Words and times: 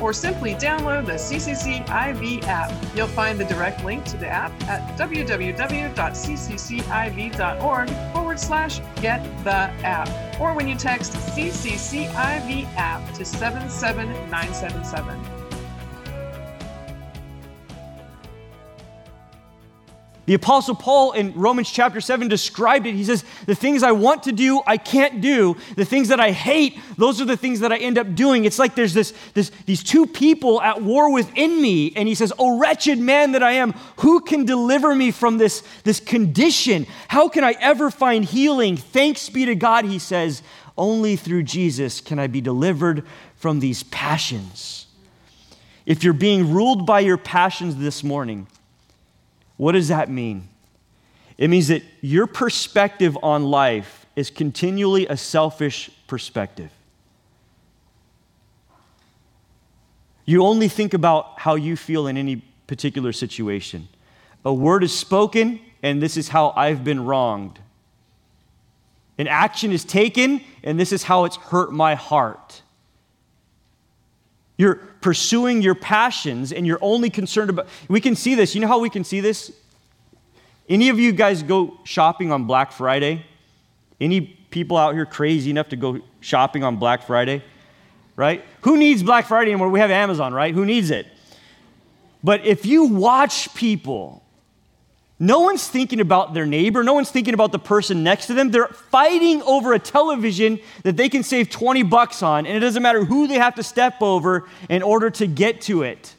or 0.00 0.12
simply 0.12 0.54
download 0.54 1.06
the 1.06 1.12
CCCIV 1.12 2.42
app. 2.44 2.72
You'll 2.94 3.06
find 3.06 3.38
the 3.38 3.44
direct 3.44 3.84
link 3.84 4.04
to 4.06 4.16
the 4.16 4.26
app 4.28 4.50
at 4.68 4.98
www.cccIV.org 4.98 7.90
forward 8.12 8.40
slash 8.40 8.80
get 9.00 9.22
the 9.44 9.70
app, 9.84 10.08
or 10.40 10.54
when 10.54 10.66
you 10.68 10.76
text 10.76 11.12
CCCIV 11.12 12.66
app 12.76 13.14
to 13.14 13.24
77977. 13.24 15.31
The 20.24 20.34
Apostle 20.34 20.76
Paul 20.76 21.12
in 21.12 21.34
Romans 21.34 21.68
chapter 21.68 22.00
7 22.00 22.28
described 22.28 22.86
it. 22.86 22.94
He 22.94 23.02
says, 23.02 23.24
The 23.46 23.56
things 23.56 23.82
I 23.82 23.90
want 23.90 24.22
to 24.24 24.32
do, 24.32 24.62
I 24.66 24.76
can't 24.76 25.20
do. 25.20 25.56
The 25.74 25.84
things 25.84 26.08
that 26.08 26.20
I 26.20 26.30
hate, 26.30 26.78
those 26.96 27.20
are 27.20 27.24
the 27.24 27.36
things 27.36 27.58
that 27.60 27.72
I 27.72 27.78
end 27.78 27.98
up 27.98 28.14
doing. 28.14 28.44
It's 28.44 28.58
like 28.58 28.76
there's 28.76 28.94
this, 28.94 29.12
this, 29.34 29.50
these 29.66 29.82
two 29.82 30.06
people 30.06 30.62
at 30.62 30.80
war 30.80 31.12
within 31.12 31.60
me. 31.60 31.92
And 31.96 32.06
he 32.06 32.14
says, 32.14 32.32
Oh, 32.38 32.60
wretched 32.60 33.00
man 33.00 33.32
that 33.32 33.42
I 33.42 33.52
am, 33.52 33.72
who 33.96 34.20
can 34.20 34.44
deliver 34.44 34.94
me 34.94 35.10
from 35.10 35.38
this, 35.38 35.64
this 35.82 35.98
condition? 35.98 36.86
How 37.08 37.28
can 37.28 37.42
I 37.42 37.56
ever 37.60 37.90
find 37.90 38.24
healing? 38.24 38.76
Thanks 38.76 39.28
be 39.28 39.44
to 39.46 39.56
God, 39.56 39.84
he 39.84 39.98
says, 39.98 40.42
only 40.78 41.16
through 41.16 41.42
Jesus 41.42 42.00
can 42.00 42.18
I 42.18 42.28
be 42.28 42.40
delivered 42.40 43.04
from 43.36 43.60
these 43.60 43.82
passions. 43.82 44.86
If 45.84 46.04
you're 46.04 46.12
being 46.12 46.52
ruled 46.52 46.86
by 46.86 47.00
your 47.00 47.18
passions 47.18 47.76
this 47.76 48.04
morning, 48.04 48.46
what 49.56 49.72
does 49.72 49.88
that 49.88 50.10
mean? 50.10 50.48
It 51.38 51.48
means 51.48 51.68
that 51.68 51.82
your 52.00 52.26
perspective 52.26 53.16
on 53.22 53.44
life 53.44 54.06
is 54.14 54.30
continually 54.30 55.06
a 55.06 55.16
selfish 55.16 55.90
perspective. 56.06 56.70
You 60.24 60.44
only 60.44 60.68
think 60.68 60.94
about 60.94 61.40
how 61.40 61.56
you 61.56 61.76
feel 61.76 62.06
in 62.06 62.16
any 62.16 62.36
particular 62.66 63.12
situation. 63.12 63.88
A 64.44 64.52
word 64.52 64.84
is 64.84 64.96
spoken, 64.96 65.60
and 65.82 66.02
this 66.02 66.16
is 66.16 66.28
how 66.28 66.52
I've 66.56 66.84
been 66.84 67.04
wronged. 67.04 67.58
An 69.18 69.26
action 69.26 69.72
is 69.72 69.84
taken, 69.84 70.40
and 70.62 70.78
this 70.78 70.92
is 70.92 71.02
how 71.04 71.24
it's 71.24 71.36
hurt 71.36 71.72
my 71.72 71.94
heart. 71.94 72.61
You're 74.56 74.76
pursuing 75.00 75.62
your 75.62 75.74
passions 75.74 76.52
and 76.52 76.66
you're 76.66 76.78
only 76.82 77.10
concerned 77.10 77.50
about. 77.50 77.68
We 77.88 78.00
can 78.00 78.14
see 78.14 78.34
this. 78.34 78.54
You 78.54 78.60
know 78.60 78.68
how 78.68 78.78
we 78.78 78.90
can 78.90 79.04
see 79.04 79.20
this? 79.20 79.52
Any 80.68 80.88
of 80.88 80.98
you 80.98 81.12
guys 81.12 81.42
go 81.42 81.78
shopping 81.84 82.30
on 82.30 82.44
Black 82.44 82.72
Friday? 82.72 83.24
Any 84.00 84.20
people 84.20 84.76
out 84.76 84.94
here 84.94 85.06
crazy 85.06 85.50
enough 85.50 85.68
to 85.70 85.76
go 85.76 86.00
shopping 86.20 86.62
on 86.64 86.76
Black 86.76 87.06
Friday? 87.06 87.42
Right? 88.14 88.44
Who 88.62 88.76
needs 88.76 89.02
Black 89.02 89.26
Friday 89.26 89.50
anymore? 89.50 89.70
We 89.70 89.80
have 89.80 89.90
Amazon, 89.90 90.32
right? 90.34 90.54
Who 90.54 90.64
needs 90.64 90.90
it? 90.90 91.06
But 92.22 92.46
if 92.46 92.64
you 92.64 92.84
watch 92.84 93.52
people 93.54 94.21
no 95.22 95.38
one's 95.38 95.68
thinking 95.68 96.00
about 96.00 96.34
their 96.34 96.46
neighbor. 96.46 96.82
No 96.82 96.94
one's 96.94 97.12
thinking 97.12 97.32
about 97.32 97.52
the 97.52 97.58
person 97.60 98.02
next 98.02 98.26
to 98.26 98.34
them. 98.34 98.50
They're 98.50 98.66
fighting 98.66 99.40
over 99.42 99.72
a 99.72 99.78
television 99.78 100.58
that 100.82 100.96
they 100.96 101.08
can 101.08 101.22
save 101.22 101.48
20 101.48 101.84
bucks 101.84 102.24
on, 102.24 102.44
and 102.44 102.56
it 102.56 102.58
doesn't 102.58 102.82
matter 102.82 103.04
who 103.04 103.28
they 103.28 103.36
have 103.36 103.54
to 103.54 103.62
step 103.62 104.02
over 104.02 104.48
in 104.68 104.82
order 104.82 105.10
to 105.10 105.28
get 105.28 105.60
to 105.62 105.84
it. 105.84 106.12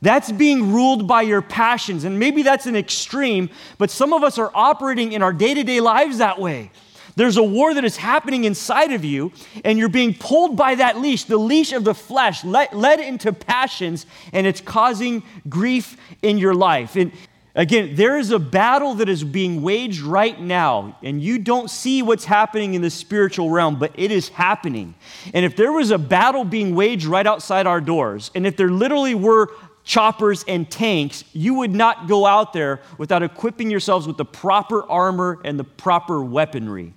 That's 0.00 0.32
being 0.32 0.72
ruled 0.72 1.06
by 1.06 1.22
your 1.22 1.42
passions. 1.42 2.04
And 2.04 2.18
maybe 2.18 2.42
that's 2.42 2.64
an 2.64 2.74
extreme, 2.74 3.50
but 3.76 3.90
some 3.90 4.14
of 4.14 4.24
us 4.24 4.38
are 4.38 4.50
operating 4.54 5.12
in 5.12 5.20
our 5.20 5.34
day 5.34 5.52
to 5.52 5.62
day 5.62 5.80
lives 5.80 6.16
that 6.16 6.40
way. 6.40 6.70
There's 7.16 7.36
a 7.36 7.42
war 7.42 7.74
that 7.74 7.84
is 7.84 7.98
happening 7.98 8.44
inside 8.44 8.92
of 8.92 9.04
you, 9.04 9.30
and 9.62 9.78
you're 9.78 9.90
being 9.90 10.14
pulled 10.14 10.56
by 10.56 10.76
that 10.76 10.98
leash, 10.98 11.24
the 11.24 11.36
leash 11.36 11.72
of 11.74 11.84
the 11.84 11.94
flesh, 11.94 12.44
led, 12.44 12.98
into 12.98 13.34
passions, 13.34 14.06
and 14.32 14.46
it's 14.46 14.62
causing 14.62 15.22
grief 15.50 15.98
in 16.22 16.38
your 16.38 16.54
life. 16.54 16.96
And 16.96 17.12
Again, 17.56 17.94
there 17.94 18.18
is 18.18 18.32
a 18.32 18.38
battle 18.38 18.94
that 18.96 19.08
is 19.08 19.24
being 19.24 19.62
waged 19.62 20.02
right 20.02 20.38
now, 20.38 20.98
and 21.02 21.22
you 21.22 21.38
don't 21.38 21.70
see 21.70 22.02
what's 22.02 22.26
happening 22.26 22.74
in 22.74 22.82
the 22.82 22.90
spiritual 22.90 23.48
realm, 23.48 23.78
but 23.78 23.92
it 23.94 24.10
is 24.10 24.28
happening. 24.28 24.94
And 25.32 25.42
if 25.42 25.56
there 25.56 25.72
was 25.72 25.90
a 25.90 25.96
battle 25.96 26.44
being 26.44 26.74
waged 26.74 27.06
right 27.06 27.26
outside 27.26 27.66
our 27.66 27.80
doors, 27.80 28.30
and 28.34 28.46
if 28.46 28.58
there 28.58 28.68
literally 28.68 29.14
were 29.14 29.48
choppers 29.84 30.44
and 30.46 30.70
tanks, 30.70 31.24
you 31.32 31.54
would 31.54 31.74
not 31.74 32.06
go 32.06 32.26
out 32.26 32.52
there 32.52 32.82
without 32.98 33.22
equipping 33.22 33.70
yourselves 33.70 34.06
with 34.06 34.18
the 34.18 34.24
proper 34.26 34.86
armor 34.90 35.40
and 35.42 35.58
the 35.58 35.64
proper 35.64 36.22
weaponry. 36.22 36.92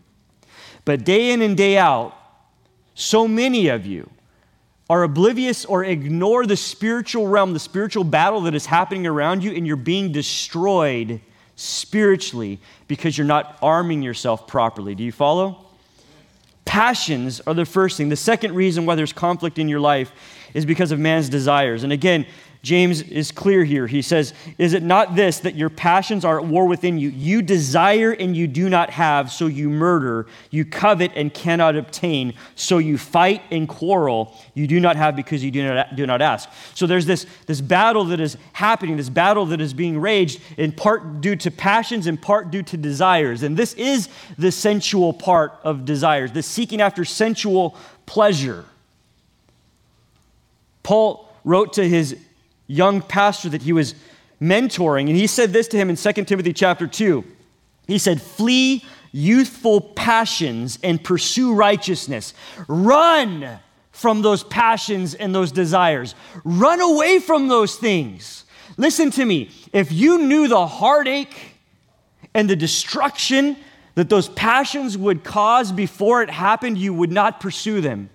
But 0.83 1.05
day 1.05 1.31
in 1.31 1.41
and 1.41 1.55
day 1.55 1.77
out, 1.77 2.13
so 2.95 3.29
many 3.29 3.69
of 3.69 3.85
you, 3.85 4.09
are 4.89 5.03
oblivious 5.03 5.65
or 5.65 5.83
ignore 5.83 6.45
the 6.45 6.57
spiritual 6.57 7.27
realm, 7.27 7.53
the 7.53 7.59
spiritual 7.59 8.03
battle 8.03 8.41
that 8.41 8.55
is 8.55 8.65
happening 8.65 9.05
around 9.05 9.43
you, 9.43 9.51
and 9.51 9.67
you're 9.67 9.75
being 9.75 10.11
destroyed 10.11 11.21
spiritually 11.55 12.59
because 12.87 13.17
you're 13.17 13.27
not 13.27 13.57
arming 13.61 14.01
yourself 14.01 14.47
properly. 14.47 14.95
Do 14.95 15.03
you 15.03 15.11
follow? 15.11 15.65
Passions 16.65 17.41
are 17.41 17.53
the 17.53 17.65
first 17.65 17.97
thing. 17.97 18.09
The 18.09 18.15
second 18.15 18.55
reason 18.55 18.85
why 18.85 18.95
there's 18.95 19.13
conflict 19.13 19.59
in 19.59 19.67
your 19.67 19.79
life 19.79 20.11
is 20.53 20.65
because 20.65 20.91
of 20.91 20.99
man's 20.99 21.29
desires. 21.29 21.83
And 21.83 21.93
again, 21.93 22.25
James 22.61 23.01
is 23.03 23.31
clear 23.31 23.63
here. 23.63 23.87
He 23.87 24.01
says, 24.01 24.33
Is 24.57 24.73
it 24.73 24.83
not 24.83 25.15
this 25.15 25.39
that 25.39 25.55
your 25.55 25.69
passions 25.69 26.25
are 26.25 26.39
at 26.39 26.45
war 26.45 26.65
within 26.65 26.97
you? 26.97 27.09
You 27.09 27.41
desire 27.41 28.11
and 28.11 28.35
you 28.35 28.47
do 28.47 28.67
not 28.67 28.89
have, 28.89 29.31
so 29.31 29.47
you 29.47 29.69
murder. 29.69 30.27
You 30.49 30.65
covet 30.65 31.13
and 31.15 31.33
cannot 31.33 31.77
obtain, 31.77 32.33
so 32.55 32.77
you 32.77 32.97
fight 32.97 33.43
and 33.49 33.67
quarrel. 33.67 34.35
You 34.55 34.67
do 34.67 34.81
not 34.81 34.97
have 34.97 35.15
because 35.15 35.41
you 35.41 35.51
do 35.51 35.73
not, 35.73 35.95
do 35.95 36.05
not 36.05 36.21
ask. 36.21 36.49
So 36.73 36.85
there's 36.85 37.05
this, 37.05 37.25
this 37.45 37.61
battle 37.61 38.03
that 38.05 38.19
is 38.19 38.35
happening, 38.51 38.97
this 38.97 39.09
battle 39.09 39.45
that 39.47 39.61
is 39.61 39.73
being 39.73 39.97
raged, 39.97 40.41
in 40.57 40.73
part 40.73 41.21
due 41.21 41.37
to 41.37 41.51
passions, 41.51 42.07
in 42.07 42.17
part 42.17 42.51
due 42.51 42.63
to 42.63 42.75
desires. 42.75 43.41
And 43.41 43.55
this 43.55 43.73
is 43.75 44.09
the 44.37 44.51
sensual 44.51 45.13
part 45.13 45.53
of 45.63 45.85
desires, 45.85 46.33
the 46.33 46.43
seeking 46.43 46.81
after 46.81 47.05
sensual 47.05 47.77
pleasure. 48.05 48.65
Paul 50.83 51.29
wrote 51.45 51.73
to 51.73 51.87
his 51.87 52.17
young 52.69 53.01
pastor 53.01 53.49
that 53.49 53.63
he 53.63 53.73
was 53.73 53.95
mentoring, 54.41 55.07
and 55.07 55.17
he 55.17 55.27
said 55.27 55.51
this 55.51 55.67
to 55.67 55.77
him 55.77 55.89
in 55.89 55.97
2 55.97 56.13
Timothy 56.23 56.53
chapter 56.53 56.87
2. 56.87 57.25
He 57.87 57.97
said, 57.97 58.21
Flee 58.21 58.85
youthful 59.11 59.81
passions 59.81 60.79
and 60.83 61.03
pursue 61.03 61.53
righteousness. 61.53 62.33
Run 62.67 63.59
from 63.91 64.21
those 64.21 64.43
passions 64.43 65.15
and 65.15 65.33
those 65.33 65.51
desires. 65.51 66.15
Run 66.45 66.79
away 66.79 67.19
from 67.19 67.47
those 67.47 67.75
things. 67.75 68.45
Listen 68.77 69.11
to 69.11 69.25
me. 69.25 69.49
If 69.73 69.91
you 69.91 70.19
knew 70.19 70.47
the 70.47 70.67
heartache 70.67 71.55
and 72.33 72.49
the 72.49 72.55
destruction 72.55 73.57
that 73.95 74.09
those 74.09 74.29
passions 74.29 74.97
would 74.97 75.23
cause 75.23 75.71
before 75.71 76.21
it 76.21 76.29
happened, 76.29 76.77
you 76.77 76.93
would 76.93 77.11
not 77.11 77.41
pursue 77.41 77.81
them. 77.81 78.09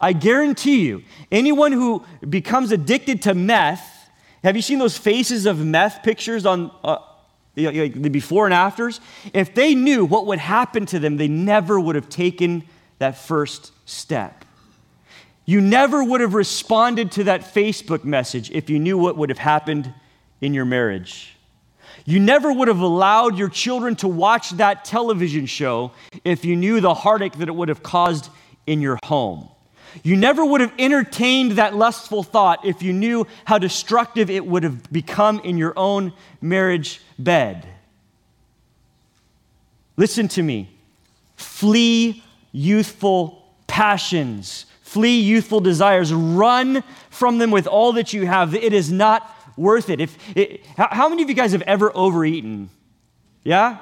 I 0.00 0.12
guarantee 0.12 0.86
you, 0.86 1.02
anyone 1.32 1.72
who 1.72 2.04
becomes 2.28 2.70
addicted 2.70 3.22
to 3.22 3.34
meth 3.34 3.95
have 4.46 4.54
you 4.54 4.62
seen 4.62 4.78
those 4.78 4.96
faces 4.96 5.44
of 5.44 5.58
meth 5.64 6.04
pictures 6.04 6.46
on 6.46 6.70
uh, 6.84 6.98
the 7.54 7.88
before 7.88 8.44
and 8.44 8.54
afters? 8.54 9.00
If 9.34 9.54
they 9.56 9.74
knew 9.74 10.04
what 10.04 10.26
would 10.26 10.38
happen 10.38 10.86
to 10.86 11.00
them, 11.00 11.16
they 11.16 11.26
never 11.26 11.80
would 11.80 11.96
have 11.96 12.08
taken 12.08 12.62
that 13.00 13.18
first 13.18 13.72
step. 13.86 14.44
You 15.46 15.60
never 15.60 16.04
would 16.04 16.20
have 16.20 16.34
responded 16.34 17.10
to 17.12 17.24
that 17.24 17.40
Facebook 17.40 18.04
message 18.04 18.52
if 18.52 18.70
you 18.70 18.78
knew 18.78 18.96
what 18.96 19.16
would 19.16 19.30
have 19.30 19.38
happened 19.38 19.92
in 20.40 20.54
your 20.54 20.64
marriage. 20.64 21.36
You 22.04 22.20
never 22.20 22.52
would 22.52 22.68
have 22.68 22.78
allowed 22.78 23.36
your 23.36 23.48
children 23.48 23.96
to 23.96 24.06
watch 24.06 24.50
that 24.50 24.84
television 24.84 25.46
show 25.46 25.90
if 26.24 26.44
you 26.44 26.54
knew 26.54 26.80
the 26.80 26.94
heartache 26.94 27.32
that 27.38 27.48
it 27.48 27.54
would 27.54 27.68
have 27.68 27.82
caused 27.82 28.30
in 28.64 28.80
your 28.80 28.96
home. 29.04 29.48
You 30.02 30.16
never 30.16 30.44
would 30.44 30.60
have 30.60 30.72
entertained 30.78 31.52
that 31.52 31.74
lustful 31.74 32.22
thought 32.22 32.64
if 32.64 32.82
you 32.82 32.92
knew 32.92 33.26
how 33.44 33.58
destructive 33.58 34.30
it 34.30 34.46
would 34.46 34.62
have 34.62 34.90
become 34.92 35.40
in 35.40 35.56
your 35.56 35.72
own 35.76 36.12
marriage 36.40 37.00
bed. 37.18 37.66
Listen 39.96 40.28
to 40.28 40.42
me. 40.42 40.70
Flee 41.36 42.22
youthful 42.52 43.42
passions, 43.66 44.66
flee 44.82 45.20
youthful 45.20 45.60
desires, 45.60 46.12
run 46.12 46.82
from 47.10 47.38
them 47.38 47.50
with 47.50 47.66
all 47.66 47.92
that 47.92 48.12
you 48.12 48.26
have. 48.26 48.54
It 48.54 48.72
is 48.72 48.90
not 48.90 49.30
worth 49.56 49.90
it. 49.90 50.00
If, 50.00 50.16
it, 50.36 50.64
how 50.76 51.08
many 51.08 51.22
of 51.22 51.28
you 51.28 51.34
guys 51.34 51.52
have 51.52 51.62
ever 51.62 51.94
overeaten? 51.94 52.70
Yeah? 53.44 53.78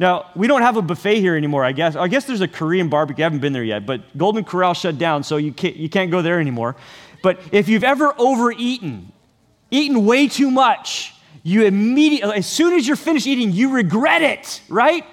Now, 0.00 0.30
we 0.34 0.46
don't 0.46 0.62
have 0.62 0.78
a 0.78 0.82
buffet 0.82 1.20
here 1.20 1.36
anymore, 1.36 1.62
I 1.62 1.72
guess. 1.72 1.94
I 1.94 2.08
guess 2.08 2.24
there's 2.24 2.40
a 2.40 2.48
Korean 2.48 2.88
barbecue. 2.88 3.22
I 3.22 3.26
haven't 3.26 3.40
been 3.40 3.52
there 3.52 3.62
yet, 3.62 3.84
but 3.84 4.16
Golden 4.16 4.44
Corral 4.44 4.72
shut 4.72 4.96
down, 4.96 5.22
so 5.22 5.36
you 5.36 5.52
can't, 5.52 5.76
you 5.76 5.90
can't 5.90 6.10
go 6.10 6.22
there 6.22 6.40
anymore. 6.40 6.74
But 7.22 7.38
if 7.52 7.68
you've 7.68 7.84
ever 7.84 8.14
overeaten, 8.16 9.12
eaten 9.70 10.06
way 10.06 10.26
too 10.26 10.50
much, 10.50 11.12
you 11.42 11.66
immediately, 11.66 12.34
as 12.34 12.46
soon 12.46 12.72
as 12.72 12.86
you're 12.86 12.96
finished 12.96 13.26
eating, 13.26 13.52
you 13.52 13.74
regret 13.74 14.22
it, 14.22 14.62
right? 14.70 15.04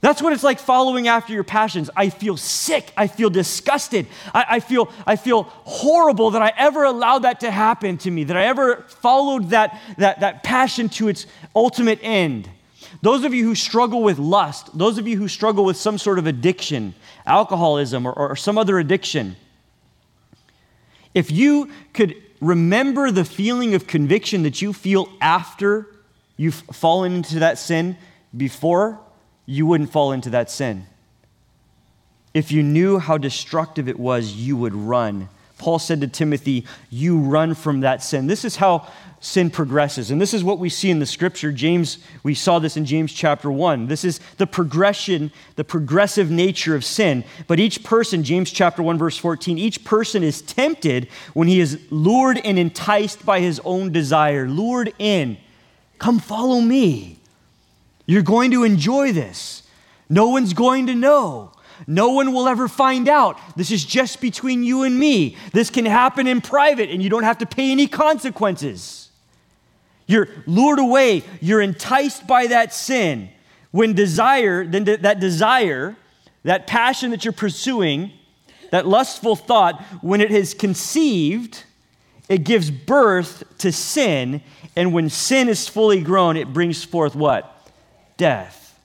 That's 0.00 0.20
what 0.20 0.32
it's 0.32 0.42
like 0.42 0.58
following 0.58 1.06
after 1.06 1.32
your 1.32 1.44
passions. 1.44 1.88
I 1.94 2.08
feel 2.08 2.36
sick. 2.36 2.92
I 2.96 3.06
feel 3.06 3.30
disgusted. 3.30 4.08
I, 4.34 4.44
I, 4.48 4.60
feel, 4.60 4.90
I 5.06 5.14
feel 5.14 5.44
horrible 5.44 6.32
that 6.32 6.42
I 6.42 6.52
ever 6.56 6.82
allowed 6.82 7.20
that 7.20 7.38
to 7.40 7.50
happen 7.52 7.96
to 7.98 8.10
me, 8.10 8.24
that 8.24 8.36
I 8.36 8.46
ever 8.46 8.86
followed 8.88 9.50
that, 9.50 9.80
that, 9.98 10.18
that 10.18 10.42
passion 10.42 10.88
to 10.88 11.06
its 11.06 11.28
ultimate 11.54 12.00
end. 12.02 12.50
Those 13.04 13.24
of 13.24 13.34
you 13.34 13.44
who 13.44 13.54
struggle 13.54 14.02
with 14.02 14.18
lust, 14.18 14.70
those 14.78 14.96
of 14.96 15.06
you 15.06 15.18
who 15.18 15.28
struggle 15.28 15.66
with 15.66 15.76
some 15.76 15.98
sort 15.98 16.18
of 16.18 16.26
addiction, 16.26 16.94
alcoholism, 17.26 18.06
or, 18.06 18.14
or 18.14 18.34
some 18.34 18.56
other 18.56 18.78
addiction, 18.78 19.36
if 21.12 21.30
you 21.30 21.70
could 21.92 22.16
remember 22.40 23.10
the 23.10 23.26
feeling 23.26 23.74
of 23.74 23.86
conviction 23.86 24.42
that 24.44 24.62
you 24.62 24.72
feel 24.72 25.10
after 25.20 25.86
you've 26.38 26.54
fallen 26.54 27.16
into 27.16 27.40
that 27.40 27.58
sin, 27.58 27.98
before 28.34 28.98
you 29.44 29.66
wouldn't 29.66 29.92
fall 29.92 30.10
into 30.10 30.30
that 30.30 30.50
sin. 30.50 30.86
If 32.32 32.50
you 32.50 32.62
knew 32.62 32.98
how 32.98 33.18
destructive 33.18 33.86
it 33.86 34.00
was, 34.00 34.32
you 34.32 34.56
would 34.56 34.74
run. 34.74 35.28
Paul 35.58 35.78
said 35.78 36.00
to 36.00 36.08
Timothy, 36.08 36.66
You 36.90 37.18
run 37.18 37.54
from 37.54 37.80
that 37.80 38.02
sin. 38.02 38.26
This 38.26 38.44
is 38.44 38.56
how 38.56 38.88
sin 39.24 39.48
progresses. 39.48 40.10
And 40.10 40.20
this 40.20 40.34
is 40.34 40.44
what 40.44 40.58
we 40.58 40.68
see 40.68 40.90
in 40.90 40.98
the 40.98 41.06
scripture. 41.06 41.50
James, 41.50 41.98
we 42.22 42.34
saw 42.34 42.58
this 42.58 42.76
in 42.76 42.84
James 42.84 43.12
chapter 43.12 43.50
1. 43.50 43.86
This 43.86 44.04
is 44.04 44.20
the 44.36 44.46
progression, 44.46 45.32
the 45.56 45.64
progressive 45.64 46.30
nature 46.30 46.74
of 46.74 46.84
sin. 46.84 47.24
But 47.46 47.58
each 47.58 47.82
person, 47.82 48.22
James 48.22 48.50
chapter 48.50 48.82
1, 48.82 48.98
verse 48.98 49.16
14, 49.16 49.56
each 49.56 49.82
person 49.84 50.22
is 50.22 50.42
tempted 50.42 51.08
when 51.32 51.48
he 51.48 51.60
is 51.60 51.80
lured 51.90 52.38
and 52.38 52.58
enticed 52.58 53.24
by 53.24 53.40
his 53.40 53.60
own 53.64 53.92
desire, 53.92 54.46
lured 54.46 54.92
in. 54.98 55.38
Come 55.98 56.18
follow 56.18 56.60
me. 56.60 57.18
You're 58.06 58.22
going 58.22 58.50
to 58.50 58.64
enjoy 58.64 59.12
this. 59.12 59.62
No 60.10 60.28
one's 60.28 60.52
going 60.52 60.86
to 60.88 60.94
know. 60.94 61.52
No 61.86 62.10
one 62.10 62.32
will 62.32 62.48
ever 62.48 62.68
find 62.68 63.08
out. 63.08 63.38
This 63.56 63.70
is 63.70 63.84
just 63.84 64.20
between 64.20 64.64
you 64.64 64.82
and 64.82 64.98
me. 64.98 65.36
This 65.52 65.70
can 65.70 65.84
happen 65.84 66.26
in 66.26 66.40
private 66.40 66.90
and 66.90 67.02
you 67.02 67.10
don't 67.10 67.24
have 67.24 67.38
to 67.38 67.46
pay 67.46 67.70
any 67.70 67.86
consequences. 67.86 69.10
You're 70.06 70.28
lured 70.46 70.78
away, 70.78 71.22
you're 71.40 71.62
enticed 71.62 72.26
by 72.26 72.46
that 72.48 72.74
sin. 72.74 73.30
When 73.70 73.94
desire, 73.94 74.64
then 74.66 74.84
that 74.84 75.18
desire, 75.18 75.96
that 76.44 76.66
passion 76.66 77.10
that 77.10 77.24
you're 77.24 77.32
pursuing, 77.32 78.12
that 78.70 78.86
lustful 78.86 79.34
thought, 79.34 79.82
when 80.02 80.20
it 80.20 80.30
is 80.30 80.54
conceived, 80.54 81.64
it 82.28 82.44
gives 82.44 82.70
birth 82.70 83.44
to 83.58 83.72
sin. 83.72 84.42
And 84.76 84.92
when 84.92 85.10
sin 85.10 85.48
is 85.48 85.68
fully 85.68 86.00
grown, 86.00 86.36
it 86.36 86.52
brings 86.52 86.84
forth 86.84 87.14
what? 87.14 87.70
Death. 88.16 88.78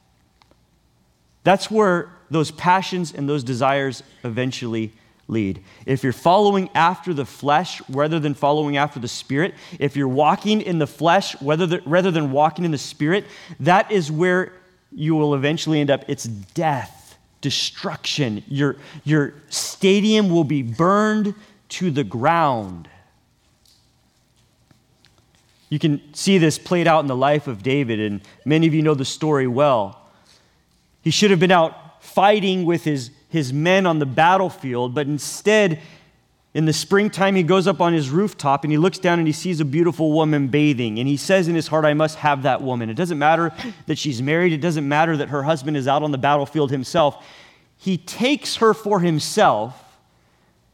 That's 1.43 1.69
where 1.69 2.09
those 2.29 2.51
passions 2.51 3.13
and 3.13 3.27
those 3.27 3.43
desires 3.43 4.03
eventually 4.23 4.93
lead. 5.27 5.63
If 5.85 6.03
you're 6.03 6.11
following 6.13 6.69
after 6.73 7.13
the 7.13 7.25
flesh 7.25 7.81
rather 7.89 8.19
than 8.19 8.33
following 8.33 8.77
after 8.77 8.99
the 8.99 9.07
spirit, 9.07 9.53
if 9.79 9.95
you're 9.95 10.07
walking 10.07 10.61
in 10.61 10.79
the 10.79 10.87
flesh 10.87 11.35
the, 11.39 11.81
rather 11.85 12.11
than 12.11 12.31
walking 12.31 12.65
in 12.65 12.71
the 12.71 12.77
spirit, 12.77 13.25
that 13.59 13.91
is 13.91 14.11
where 14.11 14.53
you 14.91 15.15
will 15.15 15.35
eventually 15.35 15.79
end 15.79 15.91
up. 15.91 16.03
It's 16.07 16.23
death, 16.23 17.17
destruction. 17.41 18.43
Your, 18.47 18.77
your 19.03 19.33
stadium 19.49 20.29
will 20.29 20.43
be 20.43 20.63
burned 20.63 21.35
to 21.69 21.91
the 21.91 22.03
ground. 22.03 22.89
You 25.69 25.77
can 25.77 26.01
see 26.15 26.39
this 26.39 26.57
played 26.57 26.87
out 26.87 27.01
in 27.01 27.07
the 27.07 27.15
life 27.15 27.45
of 27.45 27.61
David, 27.61 27.99
and 27.99 28.21
many 28.43 28.65
of 28.65 28.73
you 28.73 28.81
know 28.81 28.95
the 28.95 29.05
story 29.05 29.45
well. 29.45 30.01
He 31.03 31.11
should 31.11 31.29
have 31.29 31.39
been 31.39 31.51
out 31.51 31.77
fighting 32.19 32.65
with 32.65 32.83
his 32.83 33.11
his 33.29 33.53
men 33.53 33.85
on 33.85 33.99
the 33.99 34.05
battlefield, 34.05 34.93
but 34.93 35.07
instead, 35.07 35.79
in 36.55 36.65
the 36.65 36.73
springtime, 36.73 37.35
he 37.35 37.43
goes 37.43 37.67
up 37.67 37.79
on 37.79 37.93
his 37.93 38.09
rooftop 38.09 38.63
and 38.63 38.71
he 38.71 38.77
looks 38.77 38.97
down 38.97 39.19
and 39.19 39.27
he 39.27 39.31
sees 39.31 39.59
a 39.59 39.65
beautiful 39.65 40.11
woman 40.11 40.47
bathing. 40.47 40.97
And 40.97 41.07
he 41.07 41.15
says 41.15 41.47
in 41.47 41.53
his 41.53 41.67
heart, 41.67 41.85
I 41.85 41.93
must 41.93 42.17
have 42.17 42.41
that 42.43 42.63
woman. 42.63 42.89
It 42.89 42.95
doesn't 42.95 43.19
matter 43.19 43.53
that 43.85 43.99
she's 43.99 44.19
married, 44.19 44.51
it 44.51 44.57
doesn't 44.57 44.87
matter 44.87 45.15
that 45.17 45.29
her 45.29 45.43
husband 45.43 45.77
is 45.77 45.87
out 45.87 46.01
on 46.01 46.11
the 46.11 46.17
battlefield 46.17 46.71
himself. 46.71 47.23
He 47.77 47.97
takes 47.97 48.57
her 48.57 48.73
for 48.73 48.99
himself. 48.99 49.85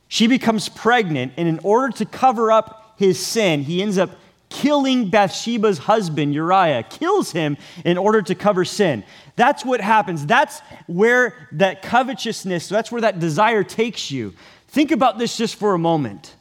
She 0.08 0.28
becomes 0.28 0.70
pregnant, 0.70 1.34
and 1.36 1.48
in 1.48 1.60
order 1.62 1.92
to 1.98 2.06
cover 2.06 2.52
up 2.52 2.96
his 2.98 3.24
sin, 3.24 3.64
he 3.64 3.82
ends 3.82 3.98
up 3.98 4.12
killing 4.56 5.10
Bathsheba's 5.10 5.78
husband, 5.78 6.34
Uriah, 6.34 6.84
kills 6.84 7.32
him 7.32 7.58
in 7.84 7.98
order 7.98 8.22
to 8.22 8.36
cover 8.36 8.64
sin. 8.64 9.04
That's 9.36 9.66
what 9.66 9.82
happens. 9.82 10.26
That's 10.26 10.62
where 10.88 11.50
that 11.52 11.82
covetousness, 11.82 12.70
that's 12.70 12.92
where 12.92 13.02
that 13.02 13.20
desire 13.20 13.64
takes 13.64 14.12
you. 14.12 14.34
Think 14.70 14.92
about 14.92 15.18
this 15.18 15.38
just 15.38 15.56
for 15.56 15.74
a 15.74 15.78
moment. 15.78 16.36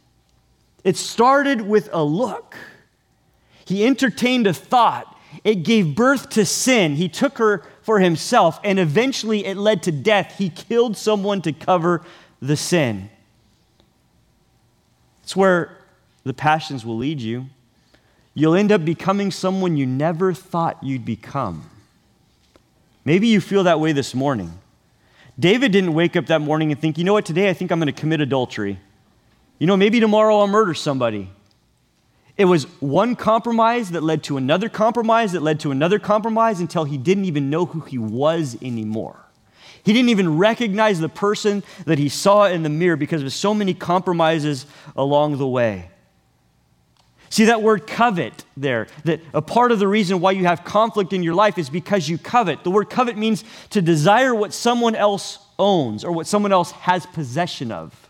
It 0.85 0.97
started 0.97 1.63
with 1.63 1.89
a 1.93 2.05
look, 2.05 2.57
he 3.65 3.85
entertained 3.85 4.47
a 4.47 4.55
thought. 4.55 5.11
It 5.43 5.65
gave 5.65 5.97
birth 5.97 6.29
to 6.31 6.45
sin. 6.45 6.95
He 6.95 7.09
took 7.09 7.39
her 7.39 7.65
for 7.83 7.99
himself, 7.99 8.61
and 8.63 8.79
eventually 8.79 9.45
it 9.45 9.57
led 9.57 9.83
to 9.83 9.91
death. 9.91 10.37
He 10.39 10.49
killed 10.49 10.97
someone 10.97 11.43
to 11.43 11.53
cover 11.53 12.03
the 12.41 12.57
sin. 12.57 13.11
It's 15.25 15.35
where 15.35 15.77
the 16.23 16.35
passions 16.35 16.85
will 16.85 16.99
lead 16.99 17.21
you. 17.21 17.47
You'll 18.35 18.57
end 18.57 18.73
up 18.73 18.85
becoming 18.85 19.31
someone 19.31 19.77
you 19.77 19.87
never 19.87 20.35
thought 20.35 20.83
you'd 20.83 21.05
become. 21.05 21.71
Maybe 23.05 23.29
you 23.29 23.41
feel 23.41 23.65
that 23.65 23.81
way 23.81 23.93
this 23.93 24.15
morning. 24.15 24.59
David 25.39 25.73
didn't 25.73 25.95
wake 25.95 26.17
up 26.17 26.27
that 26.27 26.41
morning 26.41 26.73
and 26.73 26.81
think, 26.81 26.99
you 26.99 27.05
know 27.05 27.13
what, 27.13 27.25
today 27.25 27.49
I 27.49 27.55
think 27.55 27.71
I'm 27.71 27.79
going 27.79 27.93
to 27.93 28.01
commit 28.01 28.21
adultery. 28.21 28.79
You 29.59 29.67
know, 29.67 29.77
maybe 29.77 30.01
tomorrow 30.01 30.39
I'll 30.39 30.47
murder 30.47 30.75
somebody. 30.75 31.31
It 32.37 32.47
was 32.47 32.65
one 32.81 33.15
compromise 33.15 33.93
that 33.93 34.03
led 34.03 34.25
to 34.25 34.37
another 34.37 34.69
compromise 34.69 35.33
that 35.33 35.43
led 35.43 35.61
to 35.61 35.71
another 35.71 36.01
compromise 36.01 36.61
until 36.61 36.85
he 36.85 36.99
didn't 36.99 37.27
even 37.27 37.51
know 37.51 37.67
who 37.67 37.81
he 37.81 37.99
was 37.99 38.57
anymore. 38.61 39.21
He 39.85 39.93
didn't 39.93 40.09
even 40.09 40.39
recognize 40.39 40.99
the 40.99 41.09
person 41.09 41.63
that 41.85 41.99
he 41.99 42.09
saw 42.09 42.47
in 42.47 42.63
the 42.63 42.69
mirror 42.69 42.97
because 42.97 43.23
of 43.23 43.33
so 43.33 43.55
many 43.55 43.75
compromises 43.75 44.67
along 44.97 45.39
the 45.39 45.47
way. 45.47 45.91
See 47.35 47.47
that 47.47 47.63
word 47.63 47.89
covet 47.89 48.45
there, 48.57 48.87
that 49.03 49.21
a 49.35 49.43
part 49.43 49.73
of 49.73 49.81
the 49.81 49.89
reason 49.89 50.21
why 50.21 50.31
you 50.31 50.45
have 50.45 50.63
conflict 50.63 51.13
in 51.13 51.25
your 51.25 51.35
life 51.35 51.59
is 51.59 51.69
because 51.69 52.09
you 52.09 52.17
covet. 52.17 52.63
The 52.63 52.71
word 52.71 52.89
covet 52.89 53.19
means 53.19 53.43
to 53.71 53.83
desire 53.83 54.33
what 54.33 54.55
someone 54.55 54.95
else 54.95 55.41
owns 55.59 56.05
or 56.05 56.13
what 56.13 56.29
someone 56.29 56.53
else 56.53 56.71
has 56.71 57.07
possession 57.07 57.73
of. 57.73 58.09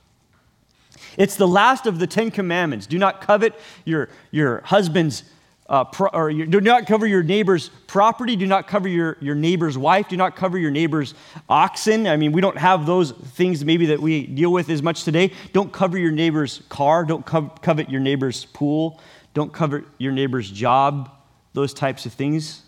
It's 1.16 1.36
the 1.36 1.48
last 1.48 1.86
of 1.86 2.00
the 2.00 2.06
Ten 2.06 2.30
Commandments. 2.30 2.86
Do 2.86 2.98
not 2.98 3.22
covet 3.22 3.58
your, 3.86 4.10
your 4.30 4.60
husband's, 4.60 5.22
uh, 5.66 5.84
pro, 5.84 6.08
or 6.08 6.30
your, 6.30 6.46
do 6.46 6.60
not 6.60 6.86
cover 6.86 7.06
your 7.06 7.22
neighbor's 7.22 7.70
property. 7.86 8.36
Do 8.36 8.46
not 8.46 8.66
cover 8.66 8.88
your, 8.88 9.16
your 9.20 9.34
neighbor's 9.34 9.78
wife. 9.78 10.08
Do 10.08 10.16
not 10.16 10.36
cover 10.36 10.58
your 10.58 10.70
neighbor's 10.70 11.14
oxen. 11.48 12.06
I 12.06 12.16
mean, 12.16 12.32
we 12.32 12.40
don't 12.40 12.58
have 12.58 12.84
those 12.84 13.12
things 13.12 13.64
maybe 13.64 13.86
that 13.86 14.00
we 14.00 14.26
deal 14.26 14.52
with 14.52 14.68
as 14.68 14.82
much 14.82 15.04
today. 15.04 15.32
Don't 15.52 15.72
cover 15.72 15.96
your 15.98 16.12
neighbor's 16.12 16.62
car. 16.68 17.04
Don't 17.04 17.24
co- 17.24 17.52
covet 17.62 17.88
your 17.88 18.00
neighbor's 18.00 18.44
pool. 18.46 19.00
Don't 19.32 19.52
covet 19.52 19.84
your 19.98 20.12
neighbor's 20.12 20.50
job, 20.50 21.10
those 21.54 21.74
types 21.74 22.06
of 22.06 22.12
things. 22.12 22.62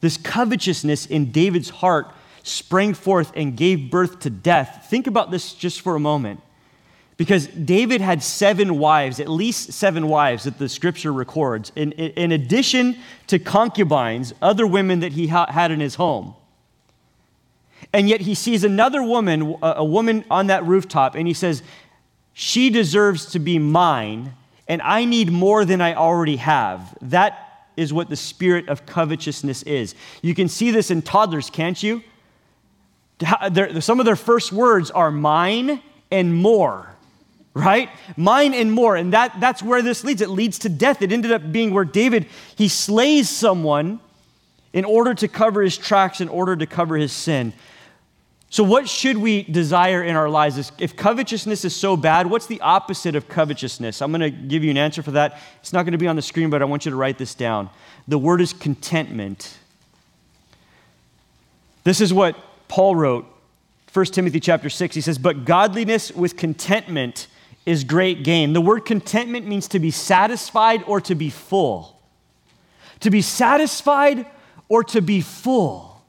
This 0.00 0.16
covetousness 0.16 1.06
in 1.06 1.32
David's 1.32 1.70
heart 1.70 2.06
sprang 2.42 2.94
forth 2.94 3.32
and 3.34 3.56
gave 3.56 3.90
birth 3.90 4.20
to 4.20 4.30
death. 4.30 4.86
Think 4.88 5.06
about 5.06 5.30
this 5.30 5.54
just 5.54 5.80
for 5.80 5.96
a 5.96 6.00
moment. 6.00 6.40
Because 7.16 7.46
David 7.46 8.00
had 8.00 8.22
seven 8.22 8.78
wives, 8.78 9.20
at 9.20 9.28
least 9.28 9.72
seven 9.72 10.08
wives 10.08 10.44
that 10.44 10.58
the 10.58 10.68
scripture 10.68 11.12
records, 11.12 11.70
in, 11.76 11.92
in 11.92 12.32
addition 12.32 12.96
to 13.28 13.38
concubines, 13.38 14.34
other 14.42 14.66
women 14.66 15.00
that 15.00 15.12
he 15.12 15.28
had 15.28 15.70
in 15.70 15.78
his 15.78 15.94
home. 15.94 16.34
And 17.92 18.08
yet 18.08 18.22
he 18.22 18.34
sees 18.34 18.64
another 18.64 19.02
woman, 19.02 19.56
a 19.62 19.84
woman 19.84 20.24
on 20.28 20.48
that 20.48 20.64
rooftop, 20.64 21.14
and 21.14 21.28
he 21.28 21.34
says, 21.34 21.62
She 22.32 22.68
deserves 22.68 23.26
to 23.26 23.38
be 23.38 23.60
mine 23.60 24.34
and 24.68 24.80
I 24.82 25.04
need 25.04 25.30
more 25.30 25.64
than 25.64 25.80
I 25.80 25.94
already 25.94 26.36
have. 26.36 26.96
That 27.02 27.66
is 27.76 27.92
what 27.92 28.08
the 28.08 28.16
spirit 28.16 28.68
of 28.68 28.86
covetousness 28.86 29.62
is. 29.64 29.94
You 30.22 30.34
can 30.34 30.48
see 30.48 30.70
this 30.70 30.90
in 30.90 31.02
toddlers, 31.02 31.50
can't 31.50 31.80
you? 31.82 32.02
Some 33.80 34.00
of 34.00 34.06
their 34.06 34.16
first 34.16 34.52
words 34.52 34.90
are 34.90 35.10
mine 35.10 35.82
and 36.10 36.34
more, 36.34 36.93
right? 37.54 37.88
Mine 38.16 38.52
and 38.52 38.72
more. 38.72 38.96
And 38.96 39.12
that, 39.12 39.40
that's 39.40 39.62
where 39.62 39.80
this 39.80 40.04
leads. 40.04 40.20
It 40.20 40.28
leads 40.28 40.58
to 40.60 40.68
death. 40.68 41.00
It 41.00 41.12
ended 41.12 41.32
up 41.32 41.52
being 41.52 41.72
where 41.72 41.84
David, 41.84 42.26
he 42.56 42.68
slays 42.68 43.30
someone 43.30 44.00
in 44.72 44.84
order 44.84 45.14
to 45.14 45.28
cover 45.28 45.62
his 45.62 45.78
tracks, 45.78 46.20
in 46.20 46.28
order 46.28 46.56
to 46.56 46.66
cover 46.66 46.96
his 46.96 47.12
sin. 47.12 47.52
So, 48.50 48.62
what 48.62 48.88
should 48.88 49.16
we 49.16 49.42
desire 49.42 50.02
in 50.02 50.14
our 50.14 50.28
lives? 50.28 50.70
If 50.78 50.94
covetousness 50.94 51.64
is 51.64 51.74
so 51.74 51.96
bad, 51.96 52.28
what's 52.28 52.46
the 52.46 52.60
opposite 52.60 53.16
of 53.16 53.28
covetousness? 53.28 54.00
I'm 54.00 54.12
going 54.12 54.20
to 54.20 54.30
give 54.30 54.62
you 54.62 54.70
an 54.70 54.76
answer 54.76 55.02
for 55.02 55.12
that. 55.12 55.40
It's 55.60 55.72
not 55.72 55.82
going 55.84 55.92
to 55.92 55.98
be 55.98 56.06
on 56.06 56.14
the 56.14 56.22
screen, 56.22 56.50
but 56.50 56.62
I 56.62 56.64
want 56.64 56.84
you 56.84 56.90
to 56.90 56.96
write 56.96 57.18
this 57.18 57.34
down. 57.34 57.70
The 58.06 58.18
word 58.18 58.40
is 58.40 58.52
contentment. 58.52 59.58
This 61.82 62.00
is 62.00 62.12
what 62.12 62.36
Paul 62.68 62.94
wrote, 62.94 63.26
1 63.92 64.06
Timothy 64.06 64.40
chapter 64.40 64.70
6. 64.70 64.94
He 64.94 65.00
says, 65.00 65.18
But 65.18 65.44
godliness 65.44 66.12
with 66.12 66.36
contentment 66.36 67.26
is 67.66 67.84
great 67.84 68.24
gain. 68.24 68.52
The 68.52 68.60
word 68.60 68.84
contentment 68.84 69.46
means 69.46 69.68
to 69.68 69.78
be 69.78 69.90
satisfied 69.90 70.82
or 70.86 71.00
to 71.02 71.14
be 71.14 71.30
full. 71.30 72.00
To 73.00 73.10
be 73.10 73.22
satisfied 73.22 74.26
or 74.68 74.84
to 74.84 75.00
be 75.00 75.20
full. 75.20 76.02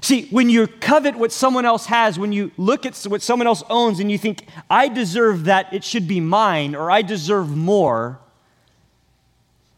See, 0.00 0.26
when 0.26 0.48
you 0.48 0.66
covet 0.66 1.16
what 1.16 1.32
someone 1.32 1.64
else 1.64 1.86
has, 1.86 2.18
when 2.18 2.32
you 2.32 2.52
look 2.56 2.86
at 2.86 2.96
what 3.04 3.22
someone 3.22 3.46
else 3.46 3.62
owns 3.68 3.98
and 3.98 4.10
you 4.10 4.18
think, 4.18 4.46
I 4.68 4.88
deserve 4.88 5.44
that, 5.44 5.72
it 5.72 5.82
should 5.82 6.06
be 6.06 6.20
mine, 6.20 6.76
or 6.76 6.90
I 6.90 7.02
deserve 7.02 7.56
more, 7.56 8.20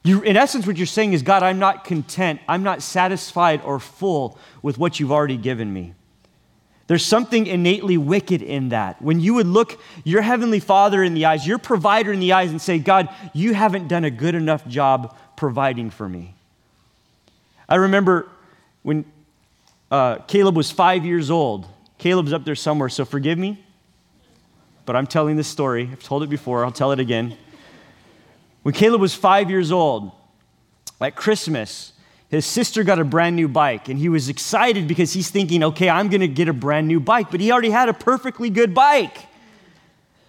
you, 0.05 0.21
in 0.23 0.37
essence, 0.37 0.67
what 0.67 0.77
you're 0.77 0.87
saying 0.87 1.13
is, 1.13 1.23
God, 1.23 1.43
I'm 1.43 1.59
not 1.59 1.85
content, 1.85 2.41
I'm 2.49 2.63
not 2.63 2.83
satisfied 2.83 3.63
or 3.63 3.79
full 3.79 4.37
with 4.61 4.77
what 4.77 4.99
you've 4.99 5.13
already 5.13 5.37
given 5.37 5.73
me. 5.73 5.95
There's 6.93 7.07
something 7.07 7.47
innately 7.47 7.97
wicked 7.97 8.43
in 8.43 8.69
that. 8.69 9.01
When 9.01 9.19
you 9.19 9.33
would 9.33 9.47
look 9.47 9.81
your 10.05 10.21
heavenly 10.21 10.61
Father 10.61 11.03
in 11.03 11.15
the 11.15 11.25
eyes, 11.25 11.47
your 11.47 11.57
provider 11.57 12.13
in 12.13 12.21
the 12.21 12.35
eyes, 12.35 12.51
and 12.51 12.61
say, 12.61 12.79
God, 12.79 13.09
you 13.33 13.55
haven't 13.55 13.89
done 13.89 14.05
a 14.05 14.11
good 14.11 14.35
enough 14.35 14.69
job 14.69 15.17
providing 15.35 15.89
for 15.89 16.07
me. 16.07 16.35
I 17.67 17.77
remember 17.77 18.29
when 18.83 19.07
uh, 19.91 20.17
Caleb 20.29 20.55
was 20.55 20.71
five 20.71 21.07
years 21.07 21.31
old. 21.31 21.67
Caleb's 21.97 22.35
up 22.35 22.45
there 22.45 22.55
somewhere, 22.55 22.91
so 22.91 23.07
forgive 23.07 23.39
me, 23.39 23.65
but 24.85 24.95
I'm 24.95 25.07
telling 25.07 25.37
this 25.37 25.49
story. 25.49 25.89
I've 25.91 26.03
told 26.03 26.23
it 26.23 26.29
before, 26.29 26.63
I'll 26.63 26.73
tell 26.73 26.93
it 26.93 27.01
again. 27.01 27.39
When 28.65 28.75
Caleb 28.75 29.01
was 29.01 29.15
five 29.15 29.49
years 29.49 29.73
old, 29.73 30.13
at 31.01 31.17
Christmas, 31.17 31.92
his 32.33 32.45
sister 32.45 32.83
got 32.83 32.99
a 32.99 33.05
brand 33.05 33.37
new 33.37 33.47
bike, 33.47 33.89
and 33.89 33.97
he 33.97 34.09
was 34.09 34.29
excited 34.29 34.89
because 34.89 35.13
he's 35.13 35.31
thinking, 35.31 35.63
okay, 35.63 35.89
I'm 35.89 36.09
gonna 36.09 36.27
get 36.27 36.49
a 36.49 36.53
brand 36.53 36.89
new 36.89 36.99
bike, 36.99 37.31
but 37.31 37.39
he 37.39 37.53
already 37.53 37.71
had 37.71 37.89
a 37.89 37.95
perfectly 37.95 38.51
good 38.51 38.75
bike. 38.75 39.17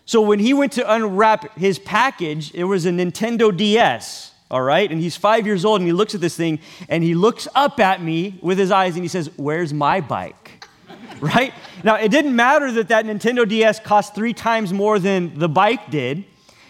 So 0.05 0.22
when 0.22 0.38
he 0.38 0.53
went 0.53 0.74
to 0.74 0.93
unwrap 0.93 1.57
his 1.57 1.79
package, 1.79 2.53
it 2.53 2.65
was 2.65 2.86
a 2.86 2.91
Nintendo 2.91 3.55
DS 3.55 4.33
all 4.53 4.62
right? 4.62 4.91
And 4.91 5.01
he's 5.01 5.17
five 5.17 5.48
years 5.48 5.65
old 5.65 5.81
and 5.81 5.88
he 5.88 5.93
looks 5.93 6.13
at 6.13 6.22
this 6.22 6.38
thing 6.38 6.60
and 6.88 7.03
he 7.03 7.15
looks 7.15 7.48
up 7.55 7.79
at 7.79 8.03
me 8.03 8.38
with 8.39 8.60
his 8.60 8.69
eyes 8.69 8.93
and 8.93 9.03
he 9.03 9.07
says, 9.07 9.31
Where's 9.36 9.74
my 9.74 10.00
bike? 10.00 10.67
right? 11.19 11.51
Now, 11.83 11.95
it 11.95 12.10
didn't 12.10 12.36
matter 12.36 12.72
that 12.74 12.89
that 12.89 13.05
Nintendo 13.05 13.50
DS 13.50 13.79
cost 13.79 14.13
three 14.13 14.33
times 14.33 14.72
more 14.72 15.00
than 15.00 15.39
the 15.39 15.50
bike 15.50 15.89
did. 15.89 16.25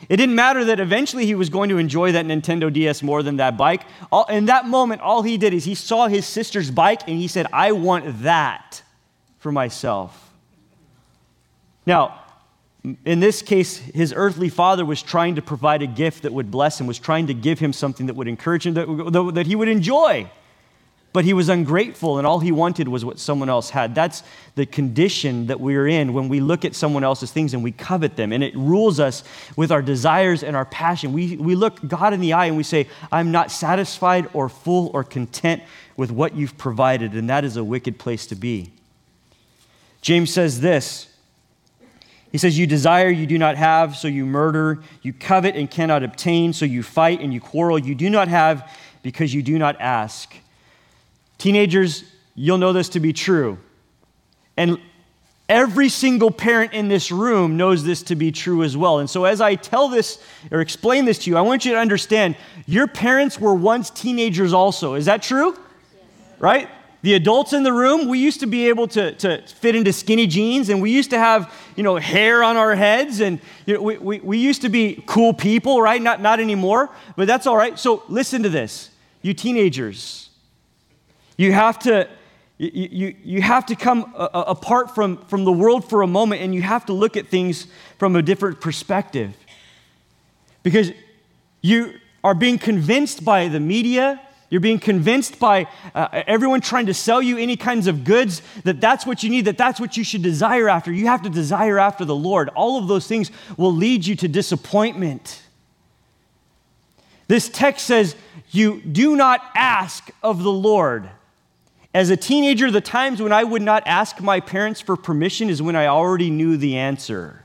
It 0.10 0.18
didn't 0.18 0.36
matter 0.36 0.66
that 0.66 0.80
eventually 0.80 1.26
he 1.26 1.36
was 1.36 1.50
going 1.50 1.70
to 1.70 1.78
enjoy 1.78 2.12
that 2.12 2.26
Nintendo 2.26 2.72
DS 2.72 3.04
more 3.04 3.24
than 3.24 3.38
that 3.38 3.58
bike. 3.58 3.84
All, 4.12 4.26
in 4.26 4.46
that 4.46 4.66
moment, 4.66 5.02
all 5.02 5.22
he 5.22 5.38
did 5.38 5.54
is 5.54 5.66
he 5.66 5.76
saw 5.76 6.08
his 6.08 6.26
sister's 6.26 6.72
bike 6.72 7.02
and 7.08 7.18
he 7.18 7.28
said, 7.28 7.48
I 7.54 7.72
want 7.72 8.24
that 8.24 8.82
for 9.40 9.52
myself. 9.52 10.32
Now, 11.86 12.22
in 13.06 13.20
this 13.20 13.42
case, 13.42 13.78
his 13.78 14.14
earthly 14.16 14.50
father 14.50 14.84
was 14.86 15.02
trying 15.02 15.36
to 15.36 15.42
provide 15.42 15.82
a 15.82 15.88
gift 15.88 16.24
that 16.24 16.34
would 16.34 16.52
bless 16.52 16.80
him, 16.80 16.88
was 16.88 17.00
trying 17.00 17.28
to 17.28 17.34
give 17.34 17.60
him 17.60 17.72
something 17.72 18.08
that 18.08 18.16
would 18.16 18.28
encourage 18.28 18.66
him, 18.66 18.74
that, 18.74 19.32
that 19.36 19.48
he 19.48 19.56
would 19.56 19.70
enjoy. 19.70 20.30
But 21.14 21.26
he 21.26 21.34
was 21.34 21.48
ungrateful, 21.48 22.18
and 22.18 22.26
all 22.26 22.40
he 22.40 22.52
wanted 22.52 22.88
was 22.88 23.06
what 23.06 23.20
someone 23.20 23.48
else 23.48 23.70
had. 23.70 23.94
That's 23.94 24.24
the 24.56 24.66
condition 24.66 25.48
that 25.48 25.60
we're 25.60 25.88
in 25.88 26.12
when 26.14 26.28
we 26.28 26.40
look 26.40 26.66
at 26.66 26.74
someone 26.74 27.04
else's 27.04 27.32
things 27.32 27.54
and 27.54 27.64
we 27.64 27.72
covet 27.72 28.16
them. 28.16 28.34
And 28.34 28.44
it 28.44 28.56
rules 28.56 29.00
us 29.00 29.24
with 29.56 29.72
our 29.72 29.84
desires 29.84 30.42
and 30.44 30.56
our 30.56 30.66
passion. 30.66 31.14
We, 31.14 31.38
we 31.38 31.54
look 31.54 31.88
God 31.88 32.14
in 32.14 32.20
the 32.20 32.34
eye 32.34 32.48
and 32.48 32.58
we 32.58 32.64
say, 32.64 32.88
I'm 33.12 33.32
not 33.32 33.52
satisfied 33.52 34.28
or 34.34 34.50
full 34.50 34.90
or 34.94 35.04
content 35.04 35.62
with 35.96 36.10
what 36.10 36.36
you've 36.36 36.58
provided. 36.58 37.14
And 37.14 37.30
that 37.30 37.46
is 37.46 37.58
a 37.58 37.64
wicked 37.64 38.00
place 38.00 38.26
to 38.28 38.36
be. 38.36 38.72
James 40.02 40.34
says 40.34 40.62
this 40.62 41.14
he 42.34 42.40
says, 42.40 42.58
You 42.58 42.66
desire, 42.66 43.10
you 43.10 43.28
do 43.28 43.38
not 43.38 43.56
have, 43.58 43.96
so 43.96 44.08
you 44.08 44.26
murder. 44.26 44.82
You 45.04 45.14
covet 45.14 45.56
and 45.56 45.70
cannot 45.70 46.02
obtain, 46.04 46.52
so 46.52 46.66
you 46.66 46.82
fight 46.82 47.22
and 47.22 47.32
you 47.32 47.40
quarrel. 47.40 47.78
You 47.78 47.94
do 47.94 48.10
not 48.10 48.28
have 48.28 48.70
because 49.04 49.36
you 49.36 49.44
do 49.44 49.60
not 49.60 49.80
ask. 49.80 50.36
Teenagers, 51.44 52.06
you'll 52.36 52.58
know 52.58 52.72
this 52.72 52.88
to 52.88 53.02
be 53.02 53.12
true. 53.12 53.58
And 54.56 54.80
every 55.50 55.90
single 55.90 56.32
parent 56.32 56.72
in 56.72 56.88
this 56.88 57.12
room 57.12 57.58
knows 57.58 57.84
this 57.84 58.02
to 58.04 58.16
be 58.16 58.32
true 58.32 58.64
as 58.64 58.78
well. 58.78 59.00
And 59.00 59.10
so, 59.10 59.26
as 59.26 59.42
I 59.42 59.56
tell 59.56 59.90
this 59.90 60.24
or 60.52 60.62
explain 60.62 61.04
this 61.04 61.20
to 61.20 61.30
you, 61.30 61.36
I 61.36 61.42
want 61.42 61.66
you 61.66 61.74
to 61.74 61.78
understand 61.78 62.38
your 62.66 62.88
parents 62.88 63.42
were 63.42 63.54
once 63.54 63.90
teenagers 63.90 64.54
also. 64.54 64.94
Is 64.94 65.04
that 65.04 65.22
true? 65.22 65.60
Right? 66.40 66.70
The 67.02 67.16
adults 67.16 67.52
in 67.52 67.64
the 67.64 67.74
room, 67.74 68.08
we 68.08 68.20
used 68.20 68.40
to 68.40 68.46
be 68.46 68.70
able 68.70 68.88
to, 68.88 69.12
to 69.16 69.42
fit 69.46 69.76
into 69.76 69.92
skinny 69.92 70.28
jeans 70.28 70.70
and 70.70 70.82
we 70.82 70.92
used 70.92 71.10
to 71.10 71.18
have, 71.18 71.54
you 71.76 71.84
know, 71.84 71.98
hair 71.98 72.42
on 72.42 72.56
our 72.56 72.74
heads 72.74 73.20
and 73.20 73.42
you 73.66 73.74
know, 73.74 73.82
we, 73.82 73.98
we, 73.98 74.20
we 74.22 74.38
used 74.38 74.62
to 74.62 74.70
be 74.70 75.04
cool 75.08 75.34
people, 75.34 75.82
right? 75.82 76.02
Not, 76.02 76.22
not 76.22 76.40
anymore, 76.40 76.90
but 77.18 77.28
that's 77.28 77.48
all 77.48 77.58
right. 77.58 77.78
So 77.78 78.04
listen 78.08 78.44
to 78.44 78.50
this. 78.50 78.92
You 79.22 79.34
teenagers, 79.34 80.23
you 81.38 81.52
have 81.52 81.80
to, 81.80 82.08
you, 82.58 82.70
you, 82.92 83.16
you 83.24 83.42
have 83.42 83.66
to 83.68 83.76
come 83.76 84.14
a, 84.16 84.30
a, 84.34 84.42
apart 84.42 84.94
from, 84.94 85.18
from 85.26 85.44
the 85.46 85.52
world 85.52 85.90
for 85.90 86.02
a 86.02 86.08
moment 86.08 86.42
and 86.42 86.54
you 86.54 86.62
have 86.62 86.86
to 86.86 86.94
look 86.94 87.18
at 87.18 87.28
things 87.28 87.68
from 87.98 88.16
a 88.16 88.22
different 88.22 88.62
perspective. 88.62 89.36
Because 90.62 90.92
you 91.62 91.94
are 92.24 92.36
being 92.36 92.58
convinced 92.58 93.26
by 93.26 93.48
the 93.48 93.60
media, 93.60 94.22
you're 94.50 94.62
being 94.62 94.80
convinced 94.80 95.40
by 95.40 95.68
uh, 95.96 96.22
everyone 96.28 96.62
trying 96.62 96.86
to 96.86 96.94
sell 96.94 97.22
you 97.22 97.38
any 97.38 97.58
kinds 97.58 97.88
of 97.88 98.04
goods 98.04 98.44
that 98.64 98.80
that's 98.80 99.06
what 99.06 99.24
you 99.24 99.30
need, 99.32 99.46
that 99.46 99.58
that's 99.58 99.80
what 99.80 99.98
you 99.98 100.04
should 100.04 100.22
desire 100.22 100.70
after. 100.70 100.92
You 100.92 101.08
have 101.08 101.24
to 101.24 101.30
desire 101.30 101.80
after 101.80 102.06
the 102.06 102.16
Lord. 102.16 102.50
All 102.50 102.78
of 102.78 102.88
those 102.88 103.08
things 103.08 103.32
will 103.58 103.74
lead 103.74 104.06
you 104.06 104.16
to 104.18 104.28
disappointment. 104.28 105.42
This 107.28 107.50
text 107.50 107.88
says, 107.88 108.16
You 108.52 108.80
do 108.82 109.16
not 109.16 109.42
ask 109.56 110.12
of 110.22 110.44
the 110.44 110.52
Lord. 110.52 111.10
As 111.94 112.10
a 112.10 112.18
teenager, 112.18 112.72
the 112.72 112.82
times 112.82 113.22
when 113.22 113.32
I 113.32 113.44
would 113.44 113.62
not 113.62 113.84
ask 113.86 114.20
my 114.20 114.40
parents 114.40 114.82
for 114.82 114.96
permission 114.96 115.50
is 115.50 115.62
when 115.62 115.76
I 115.76 115.88
already 115.88 116.32
knew 116.32 116.58
the 116.58 116.78
answer. 116.78 117.44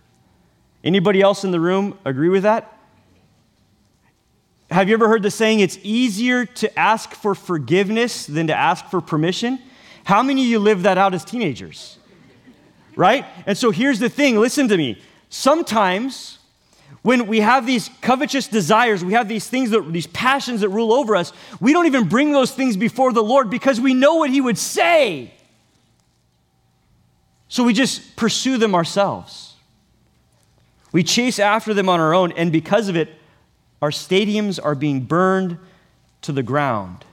Anybody 0.82 1.20
else 1.20 1.44
in 1.44 1.50
the 1.50 1.60
room 1.60 1.98
agree 2.04 2.30
with 2.30 2.44
that? 2.44 2.74
Have 4.70 4.88
you 4.88 4.94
ever 4.94 5.08
heard 5.08 5.22
the 5.22 5.30
saying, 5.30 5.60
it's 5.60 5.78
easier 5.82 6.44
to 6.44 6.78
ask 6.78 7.14
for 7.14 7.34
forgiveness 7.34 8.26
than 8.26 8.46
to 8.46 8.54
ask 8.54 8.86
for 8.86 9.00
permission? 9.00 9.58
How 10.04 10.22
many 10.22 10.42
of 10.42 10.48
you 10.48 10.58
lived 10.58 10.84
that 10.84 10.96
out 10.96 11.14
as 11.14 11.24
teenagers? 11.24 11.98
Right? 12.96 13.26
And 13.46 13.56
so 13.56 13.70
here's 13.70 13.98
the 13.98 14.08
thing 14.08 14.38
listen 14.38 14.68
to 14.68 14.76
me. 14.76 15.00
Sometimes 15.28 16.37
when 17.02 17.26
we 17.26 17.40
have 17.40 17.64
these 17.64 17.90
covetous 18.00 18.48
desires, 18.48 19.04
we 19.04 19.12
have 19.12 19.28
these 19.28 19.48
things 19.48 19.70
that 19.70 19.92
these 19.92 20.06
passions 20.08 20.60
that 20.62 20.68
rule 20.68 20.92
over 20.92 21.14
us, 21.14 21.32
we 21.60 21.72
don't 21.72 21.86
even 21.86 22.08
bring 22.08 22.32
those 22.32 22.52
things 22.52 22.76
before 22.76 23.12
the 23.12 23.22
Lord 23.22 23.50
because 23.50 23.80
we 23.80 23.94
know 23.94 24.16
what 24.16 24.30
He 24.30 24.40
would 24.40 24.58
say. 24.58 25.32
So 27.48 27.64
we 27.64 27.72
just 27.72 28.16
pursue 28.16 28.58
them 28.58 28.74
ourselves. 28.74 29.54
We 30.92 31.02
chase 31.02 31.38
after 31.38 31.72
them 31.72 31.88
on 31.88 32.00
our 32.00 32.14
own, 32.14 32.32
and 32.32 32.50
because 32.50 32.88
of 32.88 32.96
it, 32.96 33.10
our 33.80 33.90
stadiums 33.90 34.58
are 34.62 34.74
being 34.74 35.00
burned 35.00 35.58
to 36.22 36.32
the 36.32 36.42
ground. 36.42 37.04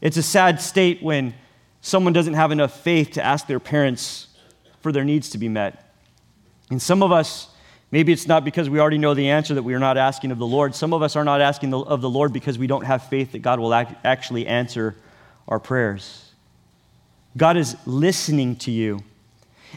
It's 0.00 0.16
a 0.16 0.22
sad 0.22 0.60
state 0.60 1.02
when 1.02 1.34
someone 1.80 2.12
doesn't 2.12 2.34
have 2.34 2.52
enough 2.52 2.78
faith 2.80 3.12
to 3.12 3.24
ask 3.24 3.46
their 3.46 3.60
parents 3.60 4.28
for 4.80 4.92
their 4.92 5.04
needs 5.04 5.30
to 5.30 5.38
be 5.38 5.48
met. 5.48 5.92
And 6.70 6.80
some 6.80 7.02
of 7.02 7.10
us, 7.10 7.48
maybe 7.94 8.12
it's 8.12 8.26
not 8.26 8.44
because 8.44 8.68
we 8.68 8.80
already 8.80 8.98
know 8.98 9.14
the 9.14 9.30
answer 9.30 9.54
that 9.54 9.62
we 9.62 9.72
are 9.72 9.78
not 9.78 9.96
asking 9.96 10.32
of 10.32 10.38
the 10.38 10.46
Lord. 10.46 10.74
Some 10.74 10.92
of 10.92 11.00
us 11.00 11.14
are 11.14 11.22
not 11.22 11.40
asking 11.40 11.72
of 11.72 12.00
the 12.00 12.10
Lord 12.10 12.32
because 12.32 12.58
we 12.58 12.66
don't 12.66 12.84
have 12.84 13.04
faith 13.04 13.30
that 13.32 13.38
God 13.38 13.60
will 13.60 13.72
actually 13.72 14.48
answer 14.48 14.96
our 15.46 15.60
prayers. 15.60 16.32
God 17.36 17.56
is 17.56 17.76
listening 17.86 18.56
to 18.56 18.72
you. 18.72 19.04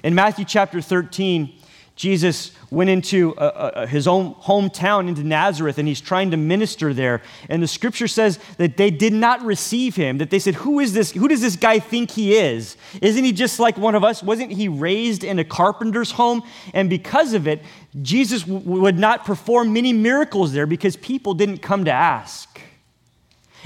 In 0.03 0.15
Matthew 0.15 0.45
chapter 0.45 0.81
13, 0.81 1.53
Jesus 1.97 2.51
went 2.69 2.91
into 2.91 3.35
uh, 3.37 3.71
uh, 3.73 3.87
his 3.87 4.07
own 4.07 4.35
hometown, 4.35 5.07
into 5.07 5.23
Nazareth, 5.23 5.79
and 5.79 5.87
he's 5.87 5.99
trying 5.99 6.29
to 6.29 6.37
minister 6.37 6.93
there. 6.93 7.23
And 7.49 7.61
the 7.61 7.67
scripture 7.67 8.07
says 8.07 8.37
that 8.57 8.77
they 8.77 8.91
did 8.91 9.13
not 9.13 9.41
receive 9.41 9.95
him, 9.95 10.19
that 10.19 10.29
they 10.29 10.37
said, 10.37 10.53
Who 10.55 10.79
is 10.79 10.93
this? 10.93 11.11
Who 11.11 11.27
does 11.27 11.41
this 11.41 11.55
guy 11.55 11.79
think 11.79 12.11
he 12.11 12.37
is? 12.37 12.77
Isn't 13.01 13.23
he 13.23 13.31
just 13.31 13.59
like 13.59 13.79
one 13.79 13.95
of 13.95 14.03
us? 14.03 14.21
Wasn't 14.21 14.51
he 14.51 14.67
raised 14.67 15.23
in 15.23 15.39
a 15.39 15.43
carpenter's 15.43 16.11
home? 16.11 16.43
And 16.71 16.87
because 16.87 17.33
of 17.33 17.47
it, 17.47 17.63
Jesus 17.99 18.43
w- 18.43 18.81
would 18.81 18.99
not 18.99 19.25
perform 19.25 19.73
many 19.73 19.91
miracles 19.91 20.53
there 20.53 20.67
because 20.67 20.95
people 20.97 21.33
didn't 21.33 21.63
come 21.63 21.83
to 21.85 21.91
ask. 21.91 22.61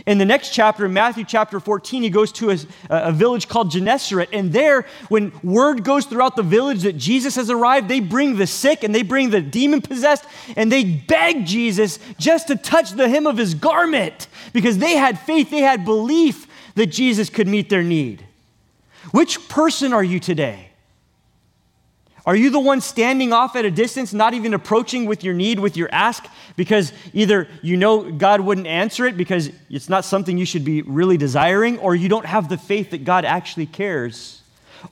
In 0.06 0.18
the 0.18 0.26
next 0.26 0.52
chapter, 0.52 0.90
Matthew 0.90 1.24
chapter 1.24 1.60
14, 1.60 2.04
he 2.04 2.10
goes 2.10 2.32
to 2.34 2.52
a, 2.52 2.58
a, 2.90 3.12
village 3.12 3.48
called 3.48 3.72
Gennesaret. 3.72 4.30
And 4.34 4.52
there, 4.52 4.86
when 5.10 5.32
word 5.44 5.84
goes 5.84 6.06
throughout 6.06 6.36
the 6.36 6.44
village 6.44 6.82
that 6.84 6.98
Jesus 6.98 7.36
has 7.36 7.50
arrived, 7.50 7.88
they 7.88 8.00
bring 8.00 8.38
the 8.38 8.48
sick 8.48 8.84
and 8.84 8.96
they 8.96 9.04
bring 9.04 9.30
the 9.30 9.42
demon 9.42 9.82
possessed 9.82 10.26
and 10.56 10.72
they 10.72 10.84
beg 10.84 11.46
Jesus 11.46 12.00
just 12.18 12.48
to 12.48 12.56
touch 12.56 12.92
the 12.92 13.10
hem 13.10 13.28
of 13.28 13.38
his 13.38 13.54
garment 13.54 14.28
because 14.54 14.80
they 14.80 14.96
had 14.96 15.20
faith, 15.20 15.52
they 15.52 15.62
had 15.62 15.86
belief 15.86 16.48
that 16.76 16.88
Jesus 16.88 17.30
could 17.30 17.48
meet 17.48 17.70
their 17.70 17.84
need. 17.84 18.26
Which 19.12 19.48
person 19.50 19.94
are 19.94 20.04
you 20.04 20.20
today? 20.20 20.71
Are 22.26 22.36
you 22.36 22.52
the 22.52 22.60
one 22.60 22.82
standing 22.82 23.34
off 23.34 23.56
at 23.56 23.66
a 23.66 23.72
distance, 23.72 24.14
not 24.14 24.34
even 24.36 24.54
approaching 24.54 25.06
with 25.06 25.24
your 25.24 25.34
need, 25.34 25.60
with 25.60 25.76
your 25.76 25.90
ask, 25.92 26.26
because 26.56 26.94
either 27.14 27.48
you 27.64 27.78
know 27.78 28.12
God 28.12 28.42
wouldn't 28.42 28.68
answer 28.68 29.08
it 29.08 29.18
because 29.18 29.50
it's 29.72 29.90
not 29.90 30.06
something 30.06 30.38
you 30.38 30.46
should 30.46 30.64
be 30.64 30.84
really 30.84 31.18
desiring, 31.18 31.80
or 31.80 31.96
you 31.96 32.10
don't 32.10 32.28
have 32.28 32.48
the 32.48 32.58
faith 32.58 32.92
that 32.92 33.06
God 33.06 33.26
actually 33.26 33.66
cares? 33.66 34.44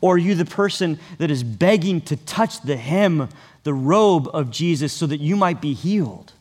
Or 0.02 0.16
are 0.16 0.18
you 0.18 0.34
the 0.34 0.46
person 0.46 1.00
that 1.20 1.30
is 1.30 1.44
begging 1.44 2.02
to 2.02 2.16
touch 2.16 2.62
the 2.62 2.78
hem, 2.78 3.30
the 3.64 3.74
robe 3.74 4.28
of 4.34 4.50
Jesus, 4.50 4.92
so 4.92 5.06
that 5.06 5.20
you 5.20 5.36
might 5.36 5.62
be 5.62 5.74
healed? 5.74 6.34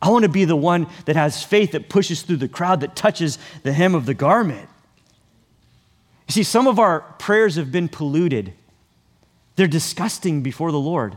I 0.00 0.08
want 0.08 0.24
to 0.24 0.30
be 0.30 0.46
the 0.46 0.56
one 0.56 0.86
that 1.04 1.16
has 1.16 1.44
faith 1.44 1.72
that 1.72 1.90
pushes 1.90 2.22
through 2.22 2.38
the 2.38 2.48
crowd, 2.48 2.80
that 2.80 2.96
touches 2.96 3.38
the 3.62 3.72
hem 3.72 3.94
of 3.94 4.06
the 4.06 4.14
garment. 4.14 4.68
You 6.28 6.32
see, 6.32 6.42
some 6.42 6.66
of 6.66 6.78
our 6.78 7.00
prayers 7.18 7.56
have 7.56 7.70
been 7.70 7.88
polluted 7.88 8.54
they're 9.56 9.66
disgusting 9.66 10.42
before 10.42 10.72
the 10.72 10.80
Lord. 10.80 11.16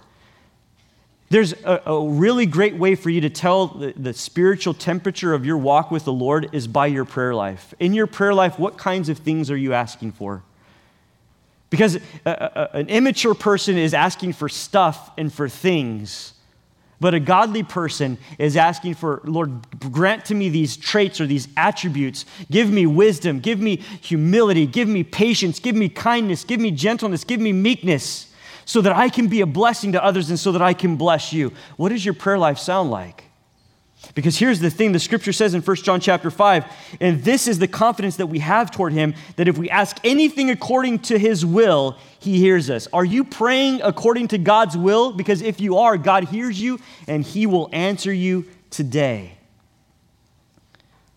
There's 1.30 1.54
a, 1.63 1.82
a, 1.88 2.08
really 2.08 2.46
great 2.46 2.75
way 2.75 2.96
for 2.96 3.10
you 3.10 3.22
to 3.22 3.30
tell 3.30 3.68
the, 3.68 3.94
the, 3.98 4.13
spiritual 4.13 4.75
temperature 4.75 5.34
of 5.34 5.44
your 5.46 5.58
walk 5.58 5.89
with 5.89 6.06
the 6.06 6.13
Lord 6.13 6.50
is 6.54 6.68
by 6.68 6.86
your 6.86 7.04
prayer 7.04 7.34
life. 7.34 7.74
In 7.80 7.94
your 7.94 8.06
prayer 8.06 8.34
life, 8.34 8.60
what 8.60 8.77
kinds 8.77 9.10
of 9.10 9.18
things 9.18 9.50
are 9.50 9.58
you 9.58 9.74
asking 9.74 10.12
for? 10.12 10.44
Because 11.72 11.96
a, 11.96 12.00
a, 12.30 12.70
an 12.77 12.89
immature 12.89 13.34
person 13.34 13.75
is 13.75 13.96
asking 13.96 14.34
for 14.34 14.48
stuff 14.48 15.12
and 15.18 15.34
for 15.34 15.50
things, 15.50 16.34
but 17.06 17.14
a 17.14 17.20
godly 17.20 17.62
person 17.62 18.18
is 18.40 18.58
asking 18.58 18.96
for, 18.96 19.22
Lord, 19.26 19.52
grant 19.92 20.26
to 20.26 20.34
me 20.34 20.50
these 20.50 20.76
traits 20.76 21.22
or 21.22 21.28
these 21.28 21.48
attributes. 21.56 22.26
Give 22.50 22.72
me 22.72 22.88
wisdom, 22.88 23.42
give 23.42 23.60
me 23.60 23.78
humility, 24.02 24.66
give 24.66 24.88
me 24.88 25.04
patience, 25.04 25.60
give 25.60 25.76
me 25.76 25.88
kindness, 25.88 26.44
give 26.44 26.60
me 26.60 26.72
gentleness, 26.72 27.24
give 27.24 27.40
me 27.40 27.54
meekness 27.54 28.34
so 28.66 28.82
that 28.82 28.94
I 28.94 29.10
can 29.10 29.28
be 29.28 29.42
a 29.42 29.46
blessing 29.46 29.92
to 29.92 30.04
others 30.04 30.32
and 30.32 30.40
so 30.40 30.52
that 30.54 30.64
I 30.64 30.74
can 30.74 30.96
bless 30.96 31.32
you. 31.32 31.52
What 31.78 31.90
does 31.90 32.04
your 32.04 32.16
prayer 32.16 32.40
life 32.40 32.58
sound 32.58 32.90
like? 32.90 33.25
Because 34.14 34.38
here's 34.38 34.60
the 34.60 34.70
thing 34.70 34.92
the 34.92 35.00
scripture 35.00 35.34
says 35.34 35.54
in 35.54 35.62
1 35.62 35.75
John 35.78 36.00
chapter 36.00 36.30
5, 36.30 36.65
and 37.02 37.24
this 37.24 37.48
is 37.48 37.60
the 37.60 37.67
confidence 37.67 38.17
that 38.17 38.28
we 38.28 38.39
have 38.39 38.69
toward 38.69 38.93
him 38.93 39.15
that 39.36 39.48
if 39.48 39.58
we 39.58 39.69
ask 39.69 39.98
anything 40.04 40.50
according 40.50 41.00
to 41.00 41.17
his 41.17 41.46
will, 41.46 41.98
he 42.19 42.38
hears 42.38 42.69
us. 42.69 42.88
Are 42.93 43.06
you 43.06 43.24
praying 43.24 43.82
according 43.82 44.30
to 44.30 44.38
God's 44.38 44.78
will? 44.78 45.12
Because 45.12 45.41
if 45.41 45.60
you 45.60 45.78
are, 45.78 45.98
God 45.98 46.26
hears 46.26 46.60
you 46.62 46.80
and 47.08 47.24
he 47.24 47.46
will 47.46 47.69
answer 47.72 48.13
you 48.13 48.46
today. 48.69 49.38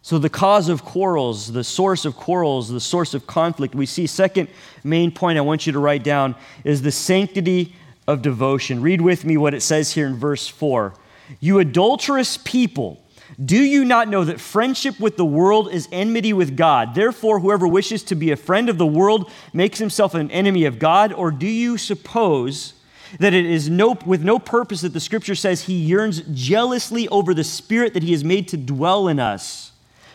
So, 0.00 0.16
the 0.18 0.31
cause 0.31 0.70
of 0.70 0.85
quarrels, 0.85 1.52
the 1.52 1.62
source 1.62 2.07
of 2.07 2.16
quarrels, 2.16 2.70
the 2.70 2.81
source 2.81 3.12
of 3.12 3.26
conflict, 3.26 3.74
we 3.74 3.85
see, 3.85 4.07
second 4.07 4.48
main 4.83 5.11
point 5.11 5.37
I 5.37 5.42
want 5.42 5.66
you 5.66 5.72
to 5.74 5.79
write 5.79 6.02
down 6.02 6.35
is 6.64 6.81
the 6.81 6.92
sanctity 6.92 7.74
of 8.07 8.22
devotion. 8.22 8.81
Read 8.81 9.02
with 9.02 9.26
me 9.26 9.37
what 9.37 9.52
it 9.52 9.61
says 9.61 9.92
here 9.92 10.07
in 10.07 10.16
verse 10.16 10.48
4. 10.48 10.94
You 11.40 11.58
adulterous 11.58 12.36
people, 12.36 13.02
do 13.42 13.56
you 13.56 13.84
not 13.84 14.08
know 14.08 14.24
that 14.24 14.40
friendship 14.40 14.98
with 14.98 15.16
the 15.16 15.24
world 15.24 15.72
is 15.72 15.88
enmity 15.92 16.32
with 16.32 16.56
God? 16.56 16.94
Therefore, 16.94 17.40
whoever 17.40 17.68
wishes 17.68 18.02
to 18.04 18.14
be 18.14 18.30
a 18.30 18.36
friend 18.36 18.68
of 18.68 18.78
the 18.78 18.86
world 18.86 19.30
makes 19.52 19.78
himself 19.78 20.14
an 20.14 20.30
enemy 20.30 20.64
of 20.64 20.78
God. 20.78 21.12
Or 21.12 21.30
do 21.30 21.46
you 21.46 21.76
suppose 21.78 22.74
that 23.20 23.34
it 23.34 23.46
is 23.46 23.68
no, 23.68 23.96
with 24.04 24.22
no 24.22 24.38
purpose 24.38 24.80
that 24.80 24.92
the 24.92 25.00
scripture 25.00 25.34
says 25.34 25.62
he 25.62 25.74
yearns 25.74 26.22
jealously 26.32 27.06
over 27.08 27.32
the 27.32 27.44
spirit 27.44 27.94
that 27.94 28.02
he 28.02 28.12
has 28.12 28.24
made 28.24 28.48
to 28.48 28.56
dwell 28.56 29.08
in 29.08 29.20
us? 29.20 29.72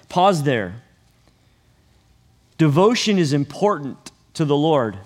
Pause 0.10 0.44
there. 0.44 0.82
Devotion 2.58 3.18
is 3.18 3.34
important 3.34 4.12
to 4.34 4.46
the 4.46 4.56
Lord. 4.56 4.98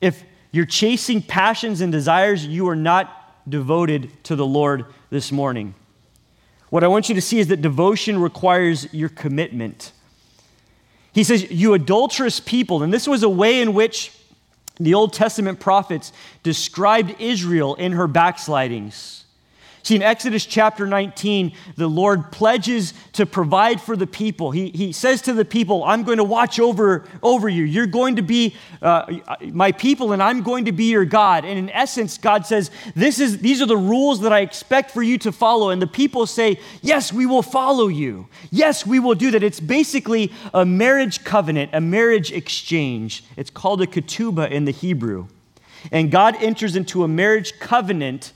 If 0.00 0.24
you're 0.50 0.66
chasing 0.66 1.22
passions 1.22 1.80
and 1.80 1.90
desires, 1.90 2.46
you 2.46 2.68
are 2.68 2.76
not 2.76 3.21
devoted 3.48 4.10
to 4.24 4.36
the 4.36 4.46
Lord 4.46 4.86
this 5.10 5.32
morning. 5.32 5.74
What 6.70 6.82
I 6.82 6.88
want 6.88 7.08
you 7.08 7.14
to 7.14 7.20
see 7.20 7.38
is 7.38 7.48
that 7.48 7.60
devotion 7.60 8.20
requires 8.20 8.92
your 8.94 9.08
commitment. 9.08 9.92
He 11.12 11.24
says, 11.24 11.50
You 11.50 11.74
adulterous 11.74 12.40
people. 12.40 12.82
And 12.82 12.92
this 12.92 13.06
was 13.06 13.22
a 13.22 13.28
way 13.28 13.60
in 13.60 13.74
which 13.74 14.12
the 14.80 14.94
Old 14.94 15.12
Testament 15.12 15.60
prophets 15.60 16.12
described 16.42 17.14
Israel 17.20 17.74
in 17.74 17.92
her 17.92 18.06
backslidings. 18.06 19.21
See, 19.84 19.96
in 19.96 20.02
Exodus 20.02 20.46
chapter 20.46 20.86
19, 20.86 21.52
the 21.76 21.88
Lord 21.88 22.30
pledges 22.30 22.94
to 23.14 23.26
provide 23.26 23.80
for 23.80 23.96
the 23.96 24.06
people. 24.06 24.52
He, 24.52 24.70
he 24.70 24.92
says 24.92 25.22
to 25.22 25.32
the 25.32 25.44
people, 25.44 25.82
I'm 25.82 26.04
going 26.04 26.18
to 26.18 26.24
watch 26.24 26.60
over, 26.60 27.04
over 27.20 27.48
you. 27.48 27.64
You're 27.64 27.86
going 27.86 28.16
to 28.16 28.22
be 28.22 28.54
uh, 28.80 29.12
my 29.50 29.72
people, 29.72 30.12
and 30.12 30.22
I'm 30.22 30.42
going 30.42 30.66
to 30.66 30.72
be 30.72 30.84
your 30.84 31.04
God. 31.04 31.44
And 31.44 31.58
in 31.58 31.68
essence, 31.70 32.16
God 32.16 32.46
says, 32.46 32.70
this 32.94 33.18
is, 33.18 33.38
These 33.38 33.60
are 33.60 33.66
the 33.66 33.76
rules 33.76 34.20
that 34.20 34.32
I 34.32 34.40
expect 34.40 34.92
for 34.92 35.02
you 35.02 35.18
to 35.18 35.32
follow. 35.32 35.70
And 35.70 35.82
the 35.82 35.88
people 35.88 36.26
say, 36.26 36.60
Yes, 36.80 37.12
we 37.12 37.26
will 37.26 37.42
follow 37.42 37.88
you. 37.88 38.28
Yes, 38.52 38.86
we 38.86 39.00
will 39.00 39.16
do 39.16 39.32
that. 39.32 39.42
It's 39.42 39.60
basically 39.60 40.32
a 40.54 40.64
marriage 40.64 41.24
covenant, 41.24 41.70
a 41.72 41.80
marriage 41.80 42.30
exchange. 42.30 43.24
It's 43.36 43.50
called 43.50 43.82
a 43.82 43.86
ketubah 43.86 44.48
in 44.48 44.64
the 44.64 44.70
Hebrew. 44.70 45.26
And 45.90 46.12
God 46.12 46.36
enters 46.40 46.76
into 46.76 47.02
a 47.02 47.08
marriage 47.08 47.58
covenant 47.58 48.32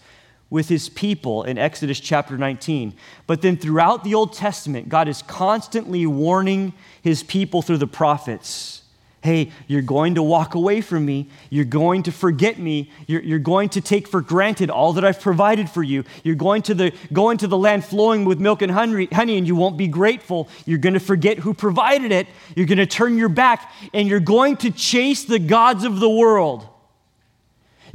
with 0.49 0.69
his 0.69 0.89
people 0.89 1.43
in 1.43 1.59
Exodus 1.59 1.99
chapter 1.99 2.39
19. 2.39 2.95
But 3.27 3.43
then 3.43 3.57
throughout 3.57 4.05
the 4.05 4.15
Old 4.15 4.33
Testament, 4.33 4.89
God 4.89 5.09
is 5.09 5.23
constantly 5.23 6.07
warning 6.07 6.73
his 7.03 7.23
people 7.23 7.63
through 7.63 7.79
the 7.79 7.87
prophets 7.87 8.83
hey, 9.27 9.51
you're 9.67 9.83
going 9.83 10.15
to 10.15 10.23
walk 10.23 10.55
away 10.55 10.81
from 10.81 11.05
me. 11.05 11.29
You're 11.51 11.65
going 11.65 12.05
to 12.05 12.13
forget 12.13 12.61
me. 12.61 12.93
You're, 13.09 13.23
you're, 13.23 13.39
going 13.41 13.69
to 13.71 13.81
take 13.81 14.07
for 14.07 14.21
granted 14.21 14.71
all 14.71 14.93
that 14.93 15.05
I've 15.05 15.21
provided 15.21 15.69
for 15.69 15.83
you. 15.83 16.05
You're 16.23 16.37
going 16.37 16.63
to 16.63 16.75
the, 16.75 16.93
go 17.13 17.31
into 17.31 17.49
the 17.49 17.59
land 17.59 17.85
flowing 17.85 18.25
with 18.25 18.39
milk 18.39 18.63
and 18.63 18.71
honey, 18.71 19.09
and 19.11 19.47
you 19.47 19.57
won't 19.57 19.77
be 19.77 19.89
grateful. 19.89 20.49
You're 20.65 20.79
going 20.79 20.95
to 20.95 21.01
forget 21.01 21.39
who 21.39 21.55
provided 21.55 22.13
it. 22.13 22.29
You're 22.55 22.67
going 22.67 22.79
to 22.79 22.87
turn 22.87 23.19
your 23.19 23.29
back, 23.29 23.73
and 23.93 24.09
you're 24.09 24.21
going 24.21 24.59
to 24.59 24.71
chase 24.71 25.25
the 25.25 25.41
gods 25.41 25.83
of 25.83 25.99
the 25.99 26.09
world. 26.09 26.69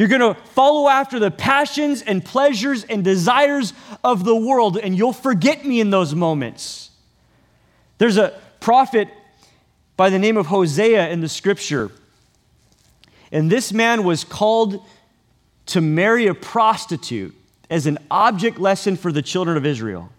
You're 0.01 0.07
going 0.07 0.33
to 0.33 0.33
follow 0.33 0.89
after 0.89 1.19
the 1.19 1.29
passions 1.29 2.01
and 2.01 2.25
pleasures 2.25 2.83
and 2.85 3.03
desires 3.03 3.71
of 4.03 4.23
the 4.23 4.35
world, 4.35 4.75
and 4.77 4.97
you'll 4.97 5.13
forget 5.13 5.63
me 5.63 5.79
in 5.79 5.91
those 5.91 6.15
moments. 6.15 6.89
There's 7.99 8.17
a 8.17 8.33
prophet 8.59 9.09
by 9.97 10.09
the 10.09 10.17
name 10.17 10.37
of 10.37 10.47
Hosea 10.47 11.11
in 11.11 11.21
the 11.21 11.29
scripture, 11.29 11.91
and 13.31 13.51
this 13.51 13.71
man 13.71 14.03
was 14.03 14.23
called 14.23 14.83
to 15.67 15.81
marry 15.81 16.25
a 16.25 16.33
prostitute 16.33 17.35
as 17.69 17.85
an 17.85 17.99
object 18.09 18.57
lesson 18.57 18.97
for 18.97 19.11
the 19.11 19.21
children 19.21 19.55
of 19.55 19.67
Israel. 19.67 20.09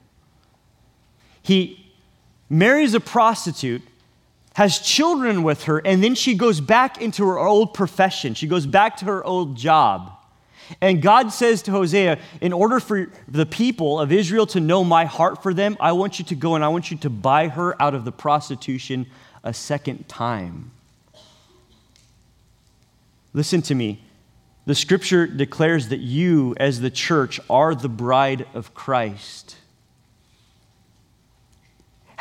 He 1.43 1.93
marries 2.49 2.95
a 2.95 3.01
prostitute 3.01 3.83
has 4.55 4.79
children 4.81 5.43
with 5.43 5.65
her, 5.65 5.79
and 5.79 6.03
then 6.03 6.15
she 6.15 6.35
goes 6.35 6.61
back 6.61 7.01
into 7.01 7.27
her 7.27 7.39
old 7.39 7.75
profession. 7.75 8.35
She 8.35 8.47
goes 8.47 8.67
back 8.67 8.99
to 8.99 9.07
her 9.07 9.25
old 9.25 9.57
job. 9.57 10.13
And 10.81 11.03
God 11.03 11.33
says 11.33 11.63
to 11.63 11.71
Hosea, 11.71 12.19
in 12.41 12.53
order 12.53 12.81
for 12.81 13.11
the 13.29 13.47
people 13.47 14.01
of 14.01 14.13
Israel 14.13 14.47
to 14.47 14.61
know 14.61 14.85
my 14.85 15.05
heart 15.05 15.43
for 15.43 15.53
them, 15.53 15.77
I 15.81 15.93
want 15.93 16.19
you 16.19 16.25
to 16.27 16.35
go 16.35 16.55
and 16.55 16.65
I 16.65 16.69
want 16.69 16.91
you 16.91 16.97
to 16.99 17.11
buy 17.11 17.49
her 17.49 17.81
out 17.83 17.95
of 17.95 18.05
the 18.05 18.13
prostitution 18.13 19.07
a 19.45 19.53
second 19.53 20.09
time. 20.09 20.71
Listen 23.35 23.63
to 23.63 23.75
me. 23.75 24.01
The 24.65 24.75
scripture 24.75 25.27
declares 25.27 25.89
that 25.89 26.01
you, 26.01 26.55
as 26.59 26.81
the 26.81 26.91
church, 26.91 27.41
are 27.51 27.75
the 27.75 27.89
bride 27.89 28.47
of 28.55 28.75
Christ. 28.75 29.57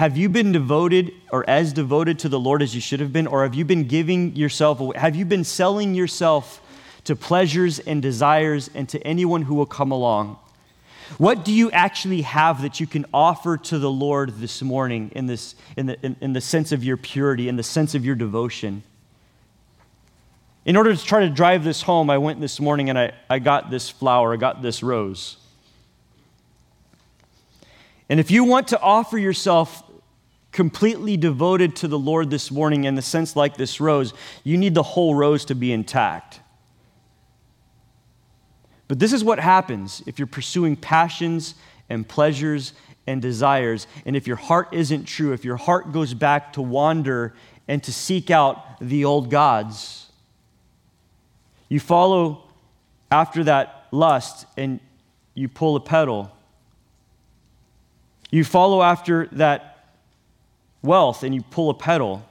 Have 0.02 0.18
you 0.18 0.30
been 0.30 0.52
devoted 0.52 1.14
or 1.32 1.48
as 1.48 1.74
devoted 1.74 2.18
to 2.20 2.30
the 2.30 2.40
Lord 2.40 2.64
as 2.64 2.74
you 2.74 2.82
should 2.82 3.02
have 3.02 3.14
been? 3.14 3.28
Or 3.28 3.44
have 3.44 3.54
you 3.54 3.64
been 3.64 3.84
giving 3.84 4.36
yourself 4.36 4.80
away? 4.80 4.98
Have 4.98 5.16
you 5.16 5.26
been 5.26 5.44
selling 5.44 5.94
yourself 5.94 6.60
to 7.04 7.16
pleasures 7.16 7.80
and 7.80 8.02
desires, 8.02 8.70
and 8.74 8.88
to 8.90 9.00
anyone 9.06 9.44
who 9.44 9.56
will 9.56 9.66
come 9.66 9.92
along. 9.92 10.38
What 11.18 11.44
do 11.44 11.52
you 11.52 11.72
actually 11.72 12.22
have 12.22 12.62
that 12.62 12.80
you 12.80 12.88
can 12.88 13.06
offer 13.14 13.58
to 13.58 13.80
the 13.80 13.92
Lord 13.92 14.40
this 14.40 14.62
morning 14.62 15.12
in, 15.16 15.26
this, 15.26 15.56
in, 15.76 15.88
the, 15.88 16.06
in, 16.06 16.16
in 16.22 16.34
the 16.34 16.42
sense 16.42 16.72
of 16.72 16.84
your 16.84 16.98
purity, 16.98 17.50
in 17.50 17.56
the 17.56 17.64
sense 17.64 17.96
of 17.96 18.06
your 18.06 18.16
devotion? 18.16 18.84
In 20.64 20.78
order 20.78 20.96
to 20.96 21.04
try 21.04 21.22
to 21.22 21.30
drive 21.30 21.64
this 21.64 21.82
home, 21.82 22.10
I 22.10 22.18
went 22.18 22.40
this 22.40 22.60
morning 22.60 22.90
and 22.90 22.98
I, 22.98 23.14
I 23.30 23.40
got 23.40 23.70
this 23.70 23.90
flower, 23.90 24.34
I 24.34 24.38
got 24.38 24.62
this 24.62 24.84
rose. 24.84 25.38
And 28.10 28.20
if 28.20 28.30
you 28.30 28.44
want 28.44 28.70
to 28.70 28.80
offer 28.80 29.18
yourself 29.18 29.84
completely 30.52 31.18
devoted 31.18 31.76
to 31.78 31.88
the 31.88 32.00
Lord 32.00 32.30
this 32.30 32.52
morning 32.52 32.84
in 32.84 32.96
the 32.96 33.02
sense 33.02 33.36
like 33.36 33.58
this 33.58 33.80
rose, 33.80 34.14
you 34.44 34.58
need 34.58 34.76
the 34.76 34.84
whole 34.84 35.16
rose 35.16 35.46
to 35.46 35.56
be 35.56 35.72
intact. 35.72 36.42
But 38.88 39.00
this 39.00 39.14
is 39.14 39.24
what 39.24 39.40
happens 39.40 40.04
if 40.06 40.20
you're 40.20 40.28
pursuing 40.28 40.76
passions 40.76 41.56
and 41.90 42.08
pleasures 42.08 42.74
and 43.08 43.22
desires, 43.22 43.88
and 44.06 44.16
if 44.16 44.28
your 44.28 44.36
heart 44.36 44.70
isn't 44.74 45.06
true, 45.06 45.34
if 45.34 45.44
your 45.46 45.58
heart 45.58 45.92
goes 45.92 46.14
back 46.14 46.54
to 46.54 46.62
wander 46.62 47.34
and 47.68 47.82
to 47.84 47.94
seek 47.94 48.30
out 48.30 48.80
the 48.80 49.06
old 49.06 49.30
gods. 49.30 50.08
You 51.70 51.80
follow 51.80 52.44
after 53.10 53.46
that 53.46 53.88
lust 53.92 54.46
and 54.58 54.80
you 55.34 55.48
pull 55.48 55.78
a 55.78 55.80
petal. 55.80 56.32
You 58.30 58.44
follow 58.44 58.82
after 58.82 59.28
that 59.34 59.71
wealth 60.82 61.24
and 61.24 61.34
you 61.34 61.42
pull 61.42 61.70
a 61.70 61.74
petal. 61.74 62.26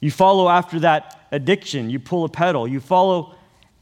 You 0.00 0.10
follow 0.10 0.48
after 0.48 0.80
that 0.80 1.26
addiction, 1.30 1.90
you 1.90 1.98
pull 1.98 2.24
a 2.24 2.28
petal. 2.28 2.66
You 2.66 2.80
follow 2.80 3.34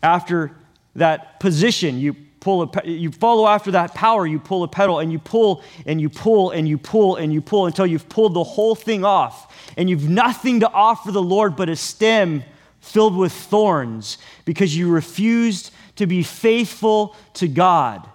after 0.02 0.52
that 0.96 1.40
position, 1.40 1.98
you 1.98 2.14
pull 2.40 2.62
a 2.62 2.86
you 2.86 3.10
follow 3.10 3.46
after 3.46 3.70
that 3.72 3.94
power, 3.94 4.26
you 4.26 4.38
pull 4.38 4.62
a 4.62 4.68
petal 4.68 4.98
and 4.98 5.12
you 5.12 5.18
pull 5.18 5.62
and 5.86 6.00
you 6.00 6.08
pull 6.08 6.50
and 6.50 6.68
you 6.68 6.78
pull 6.78 7.16
and 7.16 7.32
you 7.32 7.40
pull 7.40 7.66
until 7.66 7.86
you've 7.86 8.08
pulled 8.08 8.34
the 8.34 8.44
whole 8.44 8.74
thing 8.74 9.04
off 9.04 9.72
and 9.76 9.88
you've 9.88 10.08
nothing 10.08 10.60
to 10.60 10.70
offer 10.70 11.12
the 11.12 11.22
Lord 11.22 11.56
but 11.56 11.68
a 11.68 11.76
stem 11.76 12.44
filled 12.80 13.16
with 13.16 13.32
thorns 13.32 14.18
because 14.44 14.76
you 14.76 14.90
refused 14.90 15.70
to 15.96 16.06
be 16.06 16.22
faithful 16.22 17.14
to 17.34 17.48
God. 17.48 18.08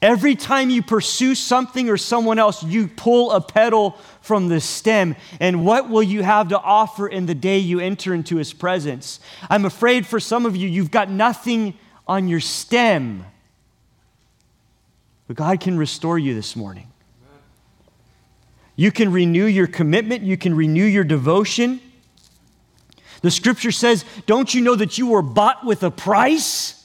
Every 0.00 0.36
time 0.36 0.70
you 0.70 0.82
pursue 0.82 1.34
something 1.34 1.88
or 1.88 1.96
someone 1.96 2.38
else, 2.38 2.62
you 2.62 2.86
pull 2.86 3.32
a 3.32 3.40
petal 3.40 3.98
from 4.20 4.48
the 4.48 4.60
stem. 4.60 5.16
And 5.40 5.64
what 5.64 5.88
will 5.88 6.02
you 6.02 6.22
have 6.22 6.48
to 6.48 6.58
offer 6.58 7.08
in 7.08 7.26
the 7.26 7.34
day 7.34 7.58
you 7.58 7.80
enter 7.80 8.14
into 8.14 8.36
his 8.36 8.52
presence? 8.52 9.18
I'm 9.50 9.64
afraid 9.64 10.06
for 10.06 10.20
some 10.20 10.46
of 10.46 10.54
you, 10.54 10.68
you've 10.68 10.92
got 10.92 11.10
nothing 11.10 11.74
on 12.06 12.28
your 12.28 12.40
stem. 12.40 13.24
But 15.26 15.36
God 15.36 15.60
can 15.60 15.76
restore 15.76 16.18
you 16.18 16.34
this 16.34 16.54
morning. 16.54 16.88
You 18.76 18.92
can 18.92 19.10
renew 19.10 19.46
your 19.46 19.66
commitment, 19.66 20.22
you 20.22 20.36
can 20.36 20.54
renew 20.54 20.84
your 20.84 21.02
devotion. 21.02 21.80
The 23.22 23.30
scripture 23.32 23.72
says, 23.72 24.04
Don't 24.26 24.54
you 24.54 24.60
know 24.60 24.76
that 24.76 24.96
you 24.96 25.08
were 25.08 25.22
bought 25.22 25.66
with 25.66 25.82
a 25.82 25.90
price? 25.90 26.77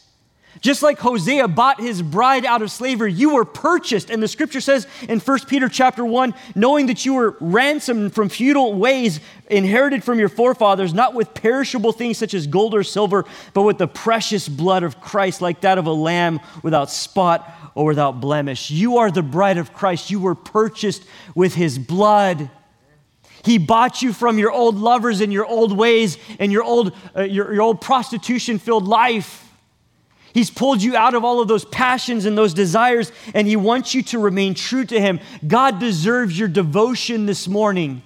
Just 0.63 0.81
like 0.81 0.97
Hosea 0.97 1.49
bought 1.49 1.81
his 1.81 2.01
bride 2.01 2.45
out 2.45 2.61
of 2.61 2.71
slavery, 2.71 3.11
you 3.11 3.33
were 3.33 3.43
purchased. 3.43 4.09
And 4.09 4.23
the 4.23 4.29
scripture 4.29 4.61
says 4.61 4.87
in 5.09 5.19
1 5.19 5.39
Peter 5.41 5.67
chapter 5.67 6.05
1, 6.05 6.33
knowing 6.55 6.85
that 6.85 7.05
you 7.05 7.15
were 7.15 7.35
ransomed 7.41 8.15
from 8.15 8.29
futile 8.29 8.73
ways 8.73 9.19
inherited 9.49 10.05
from 10.05 10.19
your 10.19 10.29
forefathers, 10.29 10.93
not 10.93 11.15
with 11.15 11.33
perishable 11.33 11.91
things 11.91 12.17
such 12.17 12.33
as 12.33 12.47
gold 12.47 12.73
or 12.73 12.81
silver, 12.81 13.25
but 13.53 13.63
with 13.63 13.77
the 13.77 13.89
precious 13.89 14.47
blood 14.47 14.83
of 14.83 15.01
Christ, 15.01 15.41
like 15.41 15.59
that 15.61 15.77
of 15.77 15.85
a 15.85 15.91
lamb 15.91 16.39
without 16.63 16.89
spot 16.89 17.53
or 17.75 17.87
without 17.87 18.21
blemish. 18.21 18.71
You 18.71 18.99
are 18.99 19.11
the 19.11 19.21
bride 19.21 19.57
of 19.57 19.73
Christ. 19.73 20.11
You 20.11 20.21
were 20.21 20.33
purchased 20.33 21.03
with 21.35 21.55
his 21.55 21.77
blood. 21.77 22.49
He 23.43 23.57
bought 23.57 24.01
you 24.01 24.13
from 24.13 24.37
your 24.37 24.51
old 24.51 24.77
lovers 24.77 25.19
and 25.19 25.33
your 25.33 25.45
old 25.45 25.77
ways 25.77 26.17
and 26.39 26.53
your 26.53 26.63
old, 26.63 26.95
uh, 27.13 27.23
your, 27.23 27.53
your 27.53 27.63
old 27.63 27.81
prostitution 27.81 28.59
filled 28.59 28.87
life. 28.87 29.42
He's 30.33 30.49
pulled 30.49 30.81
you 30.81 30.95
out 30.95 31.13
of 31.13 31.23
all 31.23 31.41
of 31.41 31.47
those 31.47 31.63
passions 31.65 32.25
and 32.25 32.37
those 32.37 32.53
desires, 32.53 33.11
and 33.33 33.47
He 33.47 33.55
wants 33.55 33.93
you 33.93 34.01
to 34.03 34.19
remain 34.19 34.55
true 34.55 34.83
to 34.85 34.99
Him. 34.99 35.19
God 35.45 35.79
deserves 35.79 36.37
your 36.37 36.47
devotion 36.47 37.25
this 37.25 37.47
morning. 37.47 38.01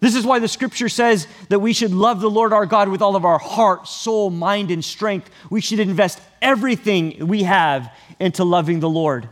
This 0.00 0.14
is 0.14 0.26
why 0.26 0.38
the 0.38 0.48
scripture 0.48 0.88
says 0.88 1.26
that 1.48 1.60
we 1.60 1.72
should 1.72 1.92
love 1.92 2.20
the 2.20 2.30
Lord 2.30 2.52
our 2.52 2.66
God 2.66 2.88
with 2.88 3.00
all 3.00 3.16
of 3.16 3.24
our 3.24 3.38
heart, 3.38 3.88
soul, 3.88 4.30
mind, 4.30 4.70
and 4.70 4.84
strength. 4.84 5.30
We 5.50 5.60
should 5.60 5.80
invest 5.80 6.20
everything 6.42 7.26
we 7.26 7.44
have 7.44 7.90
into 8.20 8.44
loving 8.44 8.80
the 8.80 8.88
Lord. 8.88 9.28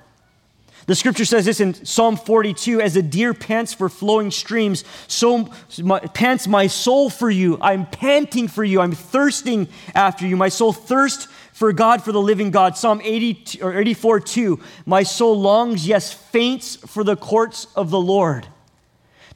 The 0.86 0.94
scripture 0.96 1.24
says 1.24 1.44
this 1.44 1.60
in 1.60 1.74
Psalm 1.84 2.16
42 2.16 2.80
As 2.80 2.96
a 2.96 3.02
deer 3.02 3.34
pants 3.34 3.72
for 3.72 3.88
flowing 3.88 4.30
streams, 4.30 4.84
so 5.06 5.50
my, 5.78 6.00
pants 6.00 6.48
my 6.48 6.66
soul 6.66 7.08
for 7.08 7.30
you. 7.30 7.58
I'm 7.60 7.86
panting 7.86 8.48
for 8.48 8.64
you. 8.64 8.80
I'm 8.80 8.92
thirsting 8.92 9.68
after 9.94 10.26
you. 10.26 10.36
My 10.36 10.48
soul 10.48 10.72
thirsts 10.72 11.28
for 11.52 11.72
God, 11.72 12.02
for 12.02 12.10
the 12.10 12.20
living 12.20 12.50
God. 12.50 12.76
Psalm 12.76 13.00
80 13.02 13.62
or 13.62 13.78
84 13.78 14.20
2. 14.20 14.60
My 14.86 15.02
soul 15.04 15.40
longs, 15.40 15.86
yes, 15.86 16.12
faints 16.12 16.76
for 16.76 17.04
the 17.04 17.16
courts 17.16 17.66
of 17.76 17.90
the 17.90 18.00
Lord. 18.00 18.46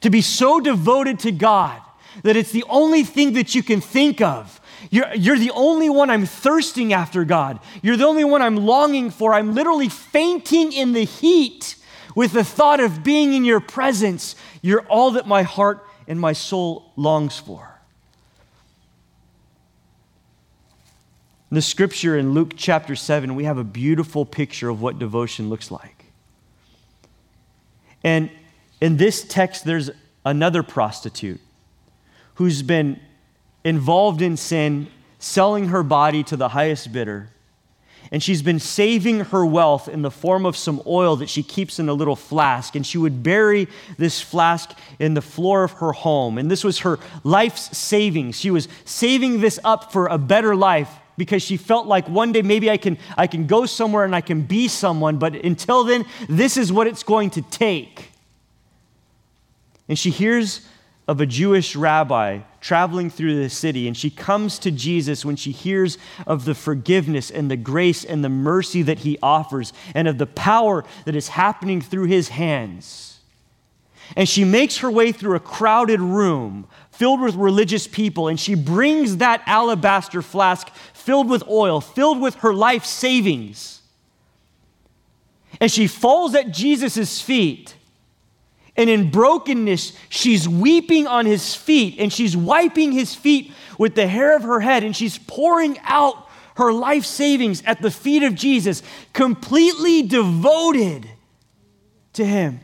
To 0.01 0.09
be 0.09 0.21
so 0.21 0.59
devoted 0.59 1.19
to 1.19 1.31
God 1.31 1.81
that 2.23 2.35
it's 2.35 2.51
the 2.51 2.65
only 2.67 3.03
thing 3.03 3.33
that 3.33 3.55
you 3.55 3.63
can 3.63 3.81
think 3.81 4.21
of. 4.21 4.59
You're, 4.89 5.13
you're 5.15 5.39
the 5.39 5.51
only 5.51 5.89
one 5.89 6.09
I'm 6.09 6.25
thirsting 6.25 6.93
after, 6.93 7.25
God. 7.25 7.59
You're 7.81 7.97
the 7.97 8.05
only 8.05 8.23
one 8.23 8.41
I'm 8.41 8.55
longing 8.55 9.09
for. 9.09 9.33
I'm 9.33 9.53
literally 9.53 9.89
fainting 9.89 10.71
in 10.71 10.93
the 10.93 11.03
heat 11.03 11.75
with 12.15 12.31
the 12.31 12.43
thought 12.43 12.79
of 12.79 13.03
being 13.03 13.33
in 13.33 13.45
your 13.45 13.59
presence. 13.59 14.35
You're 14.61 14.81
all 14.87 15.11
that 15.11 15.27
my 15.27 15.43
heart 15.43 15.85
and 16.07 16.19
my 16.19 16.33
soul 16.33 16.91
longs 16.95 17.37
for. 17.37 17.77
In 21.49 21.55
the 21.55 21.61
scripture 21.61 22.17
in 22.17 22.33
Luke 22.33 22.53
chapter 22.57 22.95
7, 22.95 23.35
we 23.35 23.45
have 23.45 23.57
a 23.57 23.63
beautiful 23.63 24.25
picture 24.25 24.69
of 24.69 24.81
what 24.81 24.99
devotion 24.99 25.49
looks 25.49 25.71
like. 25.71 26.05
And 28.03 28.29
in 28.81 28.97
this 28.97 29.23
text, 29.23 29.63
there's 29.63 29.89
another 30.25 30.61
prostitute 30.61 31.39
who's 32.35 32.61
been 32.61 32.99
involved 33.67 34.21
in 34.21 34.37
sin, 34.37 34.87
selling 35.19 35.67
her 35.67 35.83
body 35.83 36.23
to 36.23 36.37
the 36.37 36.47
highest 36.47 36.93
bidder. 36.93 37.29
And 38.13 38.23
she's 38.23 38.41
been 38.41 38.59
saving 38.59 39.19
her 39.25 39.45
wealth 39.45 39.89
in 39.89 40.03
the 40.03 40.09
form 40.09 40.45
of 40.45 40.55
some 40.55 40.81
oil 40.87 41.17
that 41.17 41.29
she 41.29 41.43
keeps 41.43 41.77
in 41.77 41.89
a 41.89 41.93
little 41.93 42.15
flask. 42.15 42.77
And 42.77 42.87
she 42.87 42.97
would 42.97 43.21
bury 43.23 43.67
this 43.97 44.21
flask 44.21 44.71
in 44.99 45.15
the 45.15 45.21
floor 45.21 45.65
of 45.65 45.73
her 45.73 45.91
home. 45.91 46.37
And 46.37 46.49
this 46.49 46.63
was 46.63 46.79
her 46.79 46.97
life's 47.25 47.77
savings. 47.77 48.39
She 48.39 48.51
was 48.51 48.69
saving 48.85 49.41
this 49.41 49.59
up 49.65 49.91
for 49.91 50.07
a 50.07 50.17
better 50.17 50.55
life 50.55 50.89
because 51.17 51.43
she 51.43 51.57
felt 51.57 51.87
like 51.87 52.07
one 52.07 52.31
day 52.31 52.43
maybe 52.43 52.71
I 52.71 52.77
can, 52.77 52.97
I 53.17 53.27
can 53.27 53.47
go 53.47 53.65
somewhere 53.65 54.05
and 54.05 54.15
I 54.15 54.21
can 54.21 54.43
be 54.43 54.69
someone, 54.69 55.17
but 55.17 55.35
until 55.35 55.83
then, 55.83 56.05
this 56.29 56.55
is 56.55 56.71
what 56.71 56.87
it's 56.87 57.03
going 57.03 57.31
to 57.31 57.41
take. 57.41 58.11
And 59.89 59.99
she 59.99 60.11
hears 60.11 60.65
of 61.07 61.21
a 61.21 61.25
Jewish 61.25 61.75
rabbi 61.75 62.39
traveling 62.59 63.09
through 63.09 63.41
the 63.41 63.49
city, 63.49 63.87
and 63.87 63.95
she 63.95 64.09
comes 64.09 64.59
to 64.59 64.71
Jesus 64.71 65.23
when 65.23 65.37
she 65.37 65.51
hears 65.51 65.97
of 66.25 66.43
the 66.43 66.55
forgiveness 66.55 67.31
and 67.31 67.49
the 67.49 67.55
grace 67.55 68.03
and 68.03 68.23
the 68.23 68.29
mercy 68.29 68.81
that 68.81 68.99
he 68.99 69.17
offers, 69.23 69.71
and 69.95 70.07
of 70.07 70.17
the 70.17 70.25
power 70.25 70.83
that 71.05 71.15
is 71.15 71.29
happening 71.29 71.79
through 71.79 72.05
his 72.05 72.29
hands. 72.29 73.19
And 74.15 74.27
she 74.27 74.43
makes 74.43 74.77
her 74.77 74.91
way 74.91 75.11
through 75.11 75.35
a 75.35 75.39
crowded 75.39 75.99
room 75.99 76.67
filled 76.91 77.21
with 77.21 77.35
religious 77.35 77.87
people, 77.87 78.27
and 78.27 78.39
she 78.39 78.55
brings 78.55 79.17
that 79.17 79.43
alabaster 79.45 80.21
flask 80.21 80.69
filled 80.93 81.29
with 81.29 81.47
oil, 81.47 81.79
filled 81.79 82.19
with 82.19 82.35
her 82.35 82.53
life 82.53 82.83
savings. 82.83 83.81
And 85.61 85.71
she 85.71 85.87
falls 85.87 86.35
at 86.35 86.51
Jesus' 86.51 87.21
feet. 87.21 87.76
And 88.77 88.89
in 88.89 89.09
brokenness, 89.09 89.93
she's 90.07 90.47
weeping 90.47 91.07
on 91.07 91.25
his 91.25 91.55
feet 91.55 91.95
and 91.99 92.13
she's 92.13 92.37
wiping 92.37 92.91
his 92.91 93.15
feet 93.15 93.51
with 93.79 93.95
the 93.95 94.07
hair 94.07 94.35
of 94.35 94.43
her 94.43 94.59
head 94.59 94.83
and 94.83 94.95
she's 94.95 95.17
pouring 95.17 95.77
out 95.83 96.29
her 96.57 96.71
life 96.71 97.05
savings 97.05 97.63
at 97.65 97.81
the 97.81 97.91
feet 97.91 98.23
of 98.23 98.35
Jesus, 98.35 98.83
completely 99.13 100.03
devoted 100.03 101.09
to 102.13 102.25
him. 102.25 102.59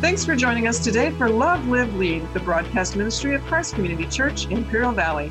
Thanks 0.00 0.24
for 0.24 0.34
joining 0.34 0.66
us 0.66 0.82
today 0.82 1.10
for 1.12 1.28
Love, 1.28 1.68
Live, 1.68 1.94
Lead, 1.94 2.22
the 2.34 2.40
broadcast 2.40 2.96
ministry 2.96 3.34
of 3.34 3.42
Christ 3.42 3.74
Community 3.74 4.06
Church, 4.06 4.46
Imperial 4.48 4.92
Valley. 4.92 5.30